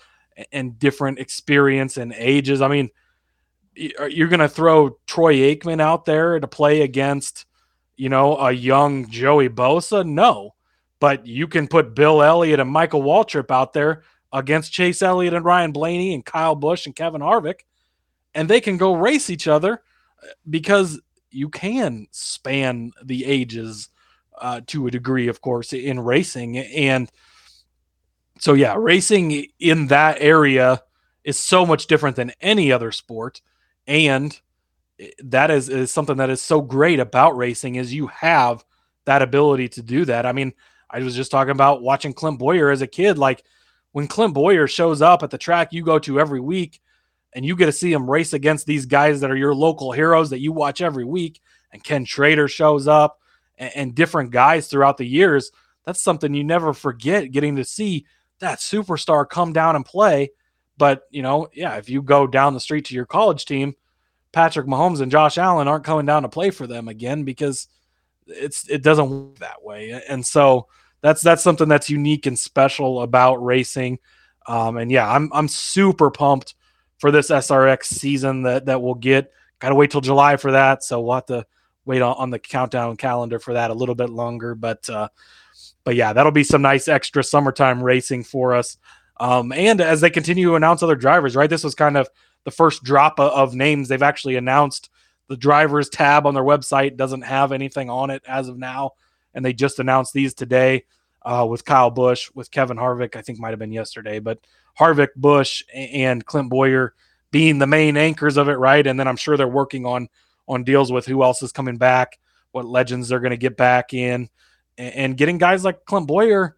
[0.52, 2.62] and different experience and ages.
[2.62, 2.90] I mean,
[3.74, 7.46] you're going to throw Troy Aikman out there to play against,
[8.00, 10.06] you know, a young Joey Bosa?
[10.06, 10.54] No.
[11.00, 15.44] But you can put Bill Elliott and Michael Waltrip out there against Chase Elliott and
[15.44, 17.60] Ryan Blaney and Kyle Busch and Kevin Harvick
[18.34, 19.82] and they can go race each other
[20.22, 23.88] uh, because you can span the ages
[24.40, 26.58] uh, to a degree, of course, in racing.
[26.58, 27.10] And
[28.38, 30.82] so, yeah, racing in that area
[31.24, 33.42] is so much different than any other sport.
[33.86, 34.38] And
[35.24, 38.64] that is, is something that is so great about racing is you have
[39.06, 40.26] that ability to do that.
[40.26, 40.52] I mean,
[40.90, 43.18] I was just talking about watching Clint Bowyer as a kid.
[43.18, 43.44] Like
[43.92, 46.80] when Clint Bowyer shows up at the track you go to every week,
[47.32, 50.30] and you get to see him race against these guys that are your local heroes
[50.30, 51.40] that you watch every week.
[51.72, 53.20] And Ken Schrader shows up
[53.56, 55.52] and, and different guys throughout the years.
[55.86, 58.04] That's something you never forget getting to see
[58.40, 60.32] that superstar come down and play.
[60.76, 63.74] But, you know, yeah, if you go down the street to your college team,
[64.32, 67.68] Patrick Mahomes and Josh Allen aren't coming down to play for them again because
[68.26, 70.00] it's it doesn't work that way.
[70.08, 70.68] And so
[71.00, 73.98] that's that's something that's unique and special about racing.
[74.46, 76.54] Um, and yeah, I'm I'm super pumped
[76.98, 79.32] for this SRX season that that we'll get.
[79.58, 81.44] Got to wait till July for that, so we'll have to
[81.84, 84.54] wait on, on the countdown calendar for that a little bit longer.
[84.54, 85.08] But uh,
[85.84, 88.78] but yeah, that'll be some nice extra summertime racing for us.
[89.18, 91.50] Um, and as they continue to announce other drivers, right?
[91.50, 92.08] This was kind of
[92.44, 94.90] the first drop of names they've actually announced.
[95.28, 98.92] The drivers tab on their website doesn't have anything on it as of now,
[99.34, 100.84] and they just announced these today
[101.22, 103.16] uh, with Kyle Busch, with Kevin Harvick.
[103.16, 104.40] I think might have been yesterday, but
[104.78, 106.94] Harvick, Busch, and Clint Bowyer
[107.30, 108.86] being the main anchors of it, right?
[108.86, 110.08] And then I'm sure they're working on
[110.48, 112.18] on deals with who else is coming back,
[112.50, 114.28] what legends they're going to get back in,
[114.76, 116.56] and, and, getting guys like Clint Bowyer,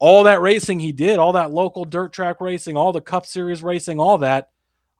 [0.00, 3.62] all that racing he did, all that local dirt track racing, all the Cup Series
[3.62, 4.48] racing, all that.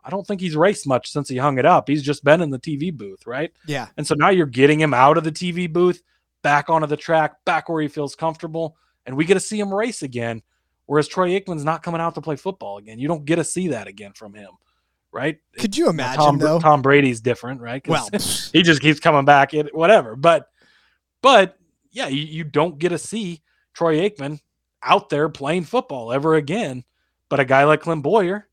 [0.09, 1.87] I don't think he's raced much since he hung it up.
[1.87, 3.53] He's just been in the TV booth, right?
[3.67, 3.89] Yeah.
[3.99, 6.03] And so now you're getting him out of the TV booth,
[6.41, 9.73] back onto the track, back where he feels comfortable, and we get to see him
[9.73, 10.41] race again.
[10.87, 12.99] Whereas Troy Aikman's not coming out to play football again.
[12.99, 14.49] You don't get to see that again from him,
[15.13, 15.39] right?
[15.59, 16.59] Could you imagine Tom, though?
[16.59, 17.87] Tom Brady's different, right?
[17.87, 18.09] Well,
[18.55, 20.17] he just keeps coming back whatever.
[20.17, 20.49] But
[21.21, 21.59] but
[21.91, 23.43] yeah, you, you don't get to see
[23.75, 24.41] Troy Aikman
[24.83, 26.83] out there playing football ever again.
[27.29, 28.49] But a guy like Clint Bowyer,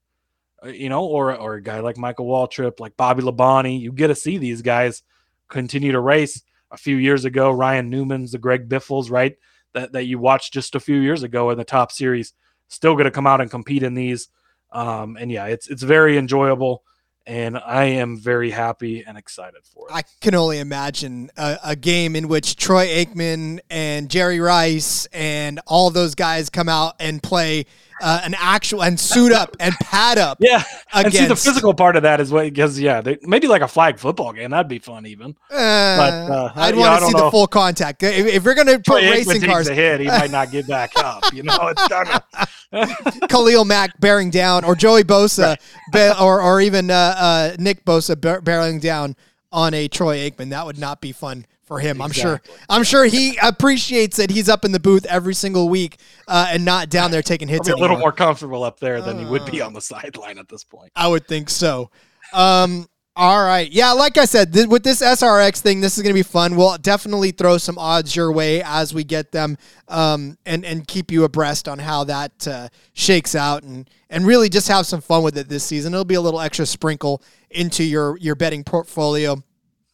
[0.67, 4.15] you know, or or a guy like Michael Waltrip, like Bobby Labonte, you get to
[4.15, 5.03] see these guys
[5.49, 6.41] continue to race.
[6.71, 9.37] A few years ago, Ryan Newman's, the Greg Biffles, right?
[9.73, 12.33] That that you watched just a few years ago in the top series,
[12.67, 14.29] still going to come out and compete in these.
[14.71, 16.83] Um, and yeah, it's it's very enjoyable
[17.27, 19.93] and I am very happy and excited for it.
[19.93, 25.59] I can only imagine a, a game in which Troy Aikman and Jerry Rice and
[25.65, 27.65] all those guys come out and play
[28.01, 30.37] uh, an actual and suit up and pad up.
[30.41, 30.63] yeah,
[30.93, 33.67] and see the physical part of that is what because yeah, they, maybe like a
[33.67, 35.35] flag football game that'd be fun even.
[35.51, 37.31] Uh, uh, I'd you know, I want to see the know.
[37.31, 38.03] full contact.
[38.03, 40.67] If, if we're gonna Troy put Aikman racing cars, a hit, he might not get
[40.67, 41.33] back up.
[41.33, 42.49] You know, it's kind of
[43.29, 45.57] Khalil Mack bearing down, or Joey Bosa,
[45.91, 49.15] ba- or or even uh, uh, Nick Bosa barreling down
[49.51, 50.49] on a Troy Aikman.
[50.49, 52.01] That would not be fun for him.
[52.01, 52.41] I'm sure.
[52.69, 55.97] I'm sure he appreciates that he's up in the booth every single week
[56.27, 57.67] uh, and not down there taking hits.
[57.67, 60.47] be a little more comfortable up there than he would be on the sideline at
[60.47, 60.91] this point.
[60.95, 61.89] I would think so.
[62.33, 62.87] Um,
[63.17, 63.71] all right.
[63.71, 66.57] Yeah, like I said, th- with this SRX thing, this is going to be fun.
[66.57, 69.57] We'll definitely throw some odds your way as we get them
[69.87, 74.49] um, and, and keep you abreast on how that uh, shakes out and, and really
[74.49, 75.93] just have some fun with it this season.
[75.93, 79.41] It'll be a little extra sprinkle into your, your betting portfolio.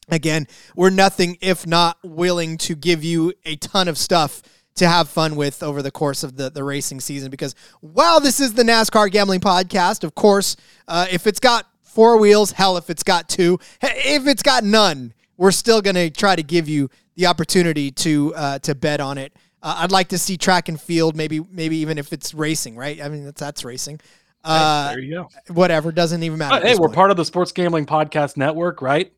[0.10, 4.42] Again, we're nothing if not willing to give you a ton of stuff
[4.76, 8.40] to have fun with over the course of the, the racing season because while this
[8.40, 10.56] is the NASCAR gambling podcast, of course,
[10.88, 15.14] uh, if it's got four wheels, hell, if it's got two, if it's got none,
[15.38, 19.18] we're still going to try to give you the opportunity to uh, to bet on
[19.18, 19.34] it.
[19.62, 23.02] Uh, I'd like to see track and field, maybe maybe even if it's racing, right?
[23.02, 24.00] I mean, that's that's racing.
[24.44, 25.54] Uh, there you go.
[25.54, 26.56] whatever, doesn't even matter.
[26.56, 26.96] But hey, we're point.
[26.96, 29.14] part of the Sports Gambling Podcast Network, right?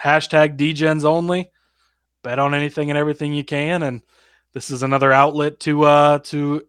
[0.00, 1.50] Hashtag DGens only.
[2.22, 4.02] Bet on anything and everything you can, and
[4.52, 6.62] this is another outlet to uh to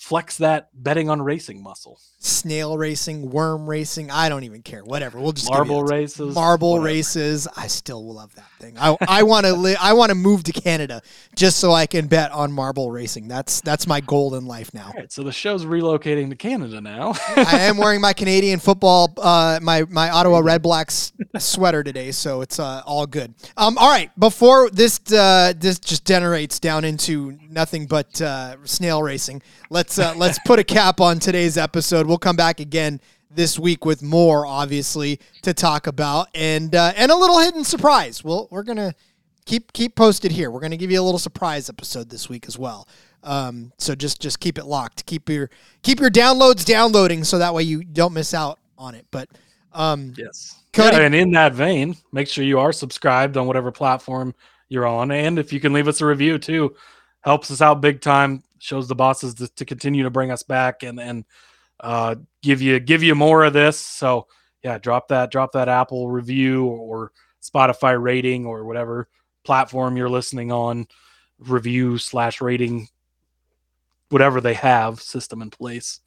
[0.00, 2.00] flex that betting on racing muscle.
[2.22, 4.10] snail racing, worm racing.
[4.10, 4.82] I don't even care.
[4.82, 5.20] Whatever.
[5.20, 6.86] We'll just Marble races, marble whatever.
[6.86, 7.46] races.
[7.54, 8.76] I still love that thing.
[8.78, 11.02] I I want to li- I want to move to Canada
[11.36, 13.28] just so I can bet on marble racing.
[13.28, 14.86] That's that's my goal in life now.
[14.86, 17.12] All right, so the show's relocating to Canada now.
[17.36, 22.58] I am wearing my Canadian football, uh, my my Ottawa Redblacks sweater today, so it's
[22.58, 23.34] uh, all good.
[23.58, 29.02] Um, all right, before this uh, this just generates down into nothing but uh, snail
[29.02, 32.06] racing, let's uh, let's put a cap on today's episode.
[32.06, 37.10] We'll come back again this week with more, obviously, to talk about, and uh, and
[37.10, 38.24] a little hidden surprise.
[38.24, 38.94] Well, we're gonna
[39.46, 40.50] keep keep posted here.
[40.50, 42.88] We're gonna give you a little surprise episode this week as well.
[43.22, 45.06] Um, so just just keep it locked.
[45.06, 45.50] Keep your
[45.82, 49.06] keep your downloads downloading so that way you don't miss out on it.
[49.10, 49.28] But
[49.72, 50.56] um, yes.
[50.72, 54.34] Cody- Yeah, and in that vein, make sure you are subscribed on whatever platform
[54.68, 56.74] you're on, and if you can leave us a review too,
[57.22, 58.42] helps us out big time.
[58.62, 61.24] Shows the bosses to, to continue to bring us back and and
[61.80, 63.78] uh, give you give you more of this.
[63.78, 64.26] So
[64.62, 69.08] yeah, drop that drop that Apple review or Spotify rating or whatever
[69.44, 70.86] platform you're listening on,
[71.38, 72.88] review slash rating,
[74.10, 76.00] whatever they have system in place.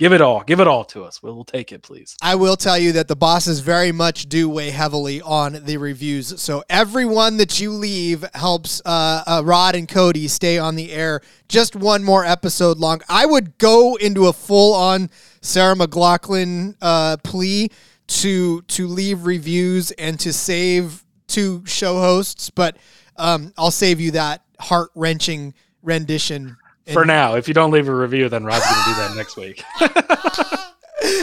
[0.00, 0.42] Give it all.
[0.42, 1.22] Give it all to us.
[1.22, 2.16] We'll, take it, please.
[2.20, 6.40] I will tell you that the bosses very much do weigh heavily on the reviews.
[6.40, 11.20] So everyone that you leave helps uh, uh, Rod and Cody stay on the air
[11.48, 13.02] just one more episode long.
[13.08, 15.10] I would go into a full on
[15.42, 17.70] Sarah McLachlan uh, plea
[18.06, 22.76] to to leave reviews and to save two show hosts, but
[23.16, 26.56] um, I'll save you that heart wrenching rendition.
[26.92, 29.36] For now, if you don't leave a review, then Rob's going to do that next
[29.36, 29.62] week.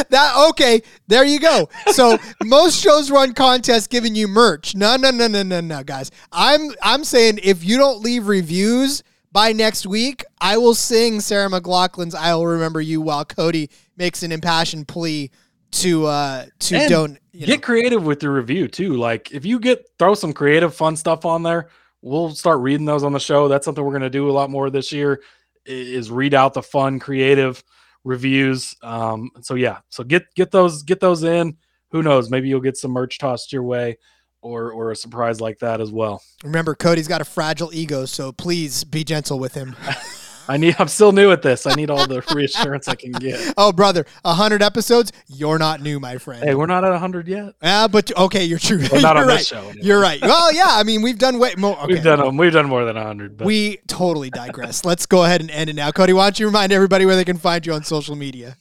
[0.10, 1.68] That okay, there you go.
[1.88, 4.76] So most shows run contests giving you merch.
[4.76, 6.12] No, no, no, no, no, no, guys.
[6.32, 9.02] I'm I'm saying if you don't leave reviews
[9.32, 14.22] by next week, I will sing Sarah McLachlan's "I Will Remember You" while Cody makes
[14.22, 15.32] an impassioned plea
[15.72, 18.96] to uh to And don't you know, get creative with your review too.
[18.98, 21.70] Like if you get throw some creative, fun stuff on there,
[22.02, 23.48] we'll start reading those on the show.
[23.48, 25.22] That's something we're going to do a lot more this year.
[25.66, 27.64] Is read out the fun, creative
[28.04, 28.76] reviews.
[28.82, 31.58] Um, so yeah, so get get those get those in.
[31.92, 32.30] Who knows?
[32.30, 33.98] Maybe you'll get some merch tossed your way,
[34.42, 36.22] or or a surprise like that as well.
[36.44, 39.76] remember Cody's got a fragile ego, so please be gentle with him.
[40.48, 40.76] I need.
[40.80, 41.66] I'm still new at this.
[41.66, 43.54] I need all the reassurance I can get.
[43.58, 45.12] Oh, brother, hundred episodes.
[45.28, 46.44] You're not new, my friend.
[46.44, 47.54] Hey, we're not at 100 yet.
[47.62, 48.80] Yeah, but okay, you're true.
[48.92, 49.38] Well, not you're on right.
[49.38, 49.60] this show.
[49.60, 49.80] anyway.
[49.82, 50.22] You're right.
[50.22, 50.68] Well, yeah.
[50.68, 51.78] I mean, we've done way more.
[51.84, 51.94] Okay.
[51.94, 52.38] We've done.
[52.38, 53.42] We've done more than 100.
[53.42, 54.84] We totally digress.
[54.86, 55.92] Let's go ahead and end it now.
[55.92, 58.58] Cody, why don't you remind everybody where they can find you on social media?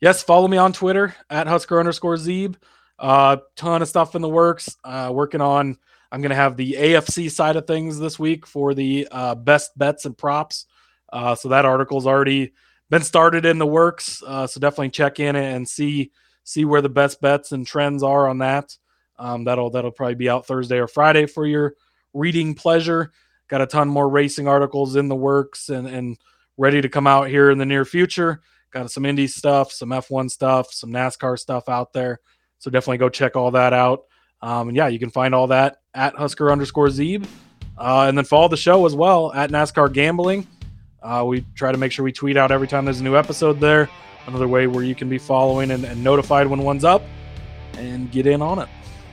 [0.00, 2.56] yes, follow me on Twitter at Husker underscore Zeeb.
[2.98, 4.76] Uh, ton of stuff in the works.
[4.84, 5.78] Uh, working on.
[6.12, 10.04] I'm gonna have the AFC side of things this week for the uh, best bets
[10.04, 10.66] and props.
[11.14, 12.52] Uh, so that article's already
[12.90, 14.20] been started in the works.
[14.26, 16.10] Uh, so definitely check in and see
[16.42, 18.76] see where the best bets and trends are on that.
[19.16, 21.74] Um, that'll that'll probably be out Thursday or Friday for your
[22.12, 23.12] reading pleasure.
[23.46, 26.18] Got a ton more racing articles in the works and and
[26.56, 28.40] ready to come out here in the near future.
[28.72, 32.18] Got some Indy stuff, some F1 stuff, some NASCAR stuff out there.
[32.58, 34.06] So definitely go check all that out.
[34.42, 37.24] Um, and yeah, you can find all that at Husker underscore Zeeb.
[37.78, 40.46] Uh, and then follow the show as well at NASCAR Gambling.
[41.04, 43.60] Uh, we try to make sure we tweet out every time there's a new episode
[43.60, 43.90] there.
[44.26, 47.02] Another way where you can be following and, and notified when one's up
[47.76, 48.68] and get in on it.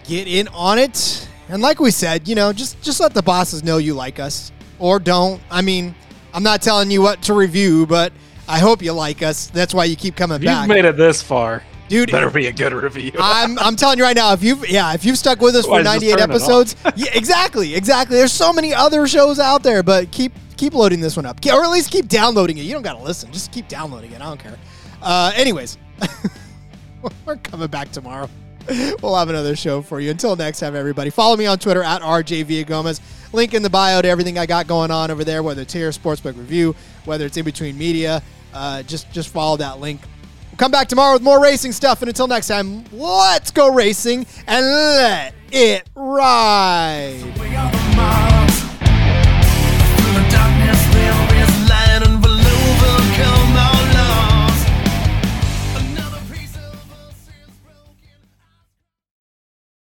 [0.05, 3.61] Get in on it, and like we said, you know, just just let the bosses
[3.61, 5.41] know you like us or don't.
[5.51, 5.93] I mean,
[6.33, 8.13] I'm not telling you what to review, but
[8.47, 9.47] I hope you like us.
[9.47, 12.09] That's why you keep coming If back, you've made it this far, dude.
[12.09, 13.11] better be a good review.
[13.19, 15.83] I'm I'm telling you right now, if you've yeah, if you've stuck with us for
[15.83, 16.29] 98 just turn it off.
[16.29, 18.15] episodes, yeah, exactly, exactly.
[18.15, 20.31] There's so many other shows out there, but keep
[20.62, 22.62] keep loading this one up, or at least keep downloading it.
[22.62, 24.22] You don't got to listen, just keep downloading it.
[24.22, 24.59] I don't care.
[25.01, 25.80] Uh, anyways,
[27.26, 28.30] we're coming back tomorrow.
[29.01, 30.12] We'll have another show for you.
[30.12, 31.09] Until next time, everybody.
[31.09, 33.01] Follow me on Twitter at RJ Villagomez.
[33.34, 35.89] Link in the bio to everything I got going on over there, whether it's here,
[35.89, 38.22] Sportsbook Review, whether it's in between media.
[38.53, 39.99] Uh, just just follow that link.
[40.51, 42.03] We'll come back tomorrow with more racing stuff.
[42.03, 48.30] And until next time, let's go racing and let it ride.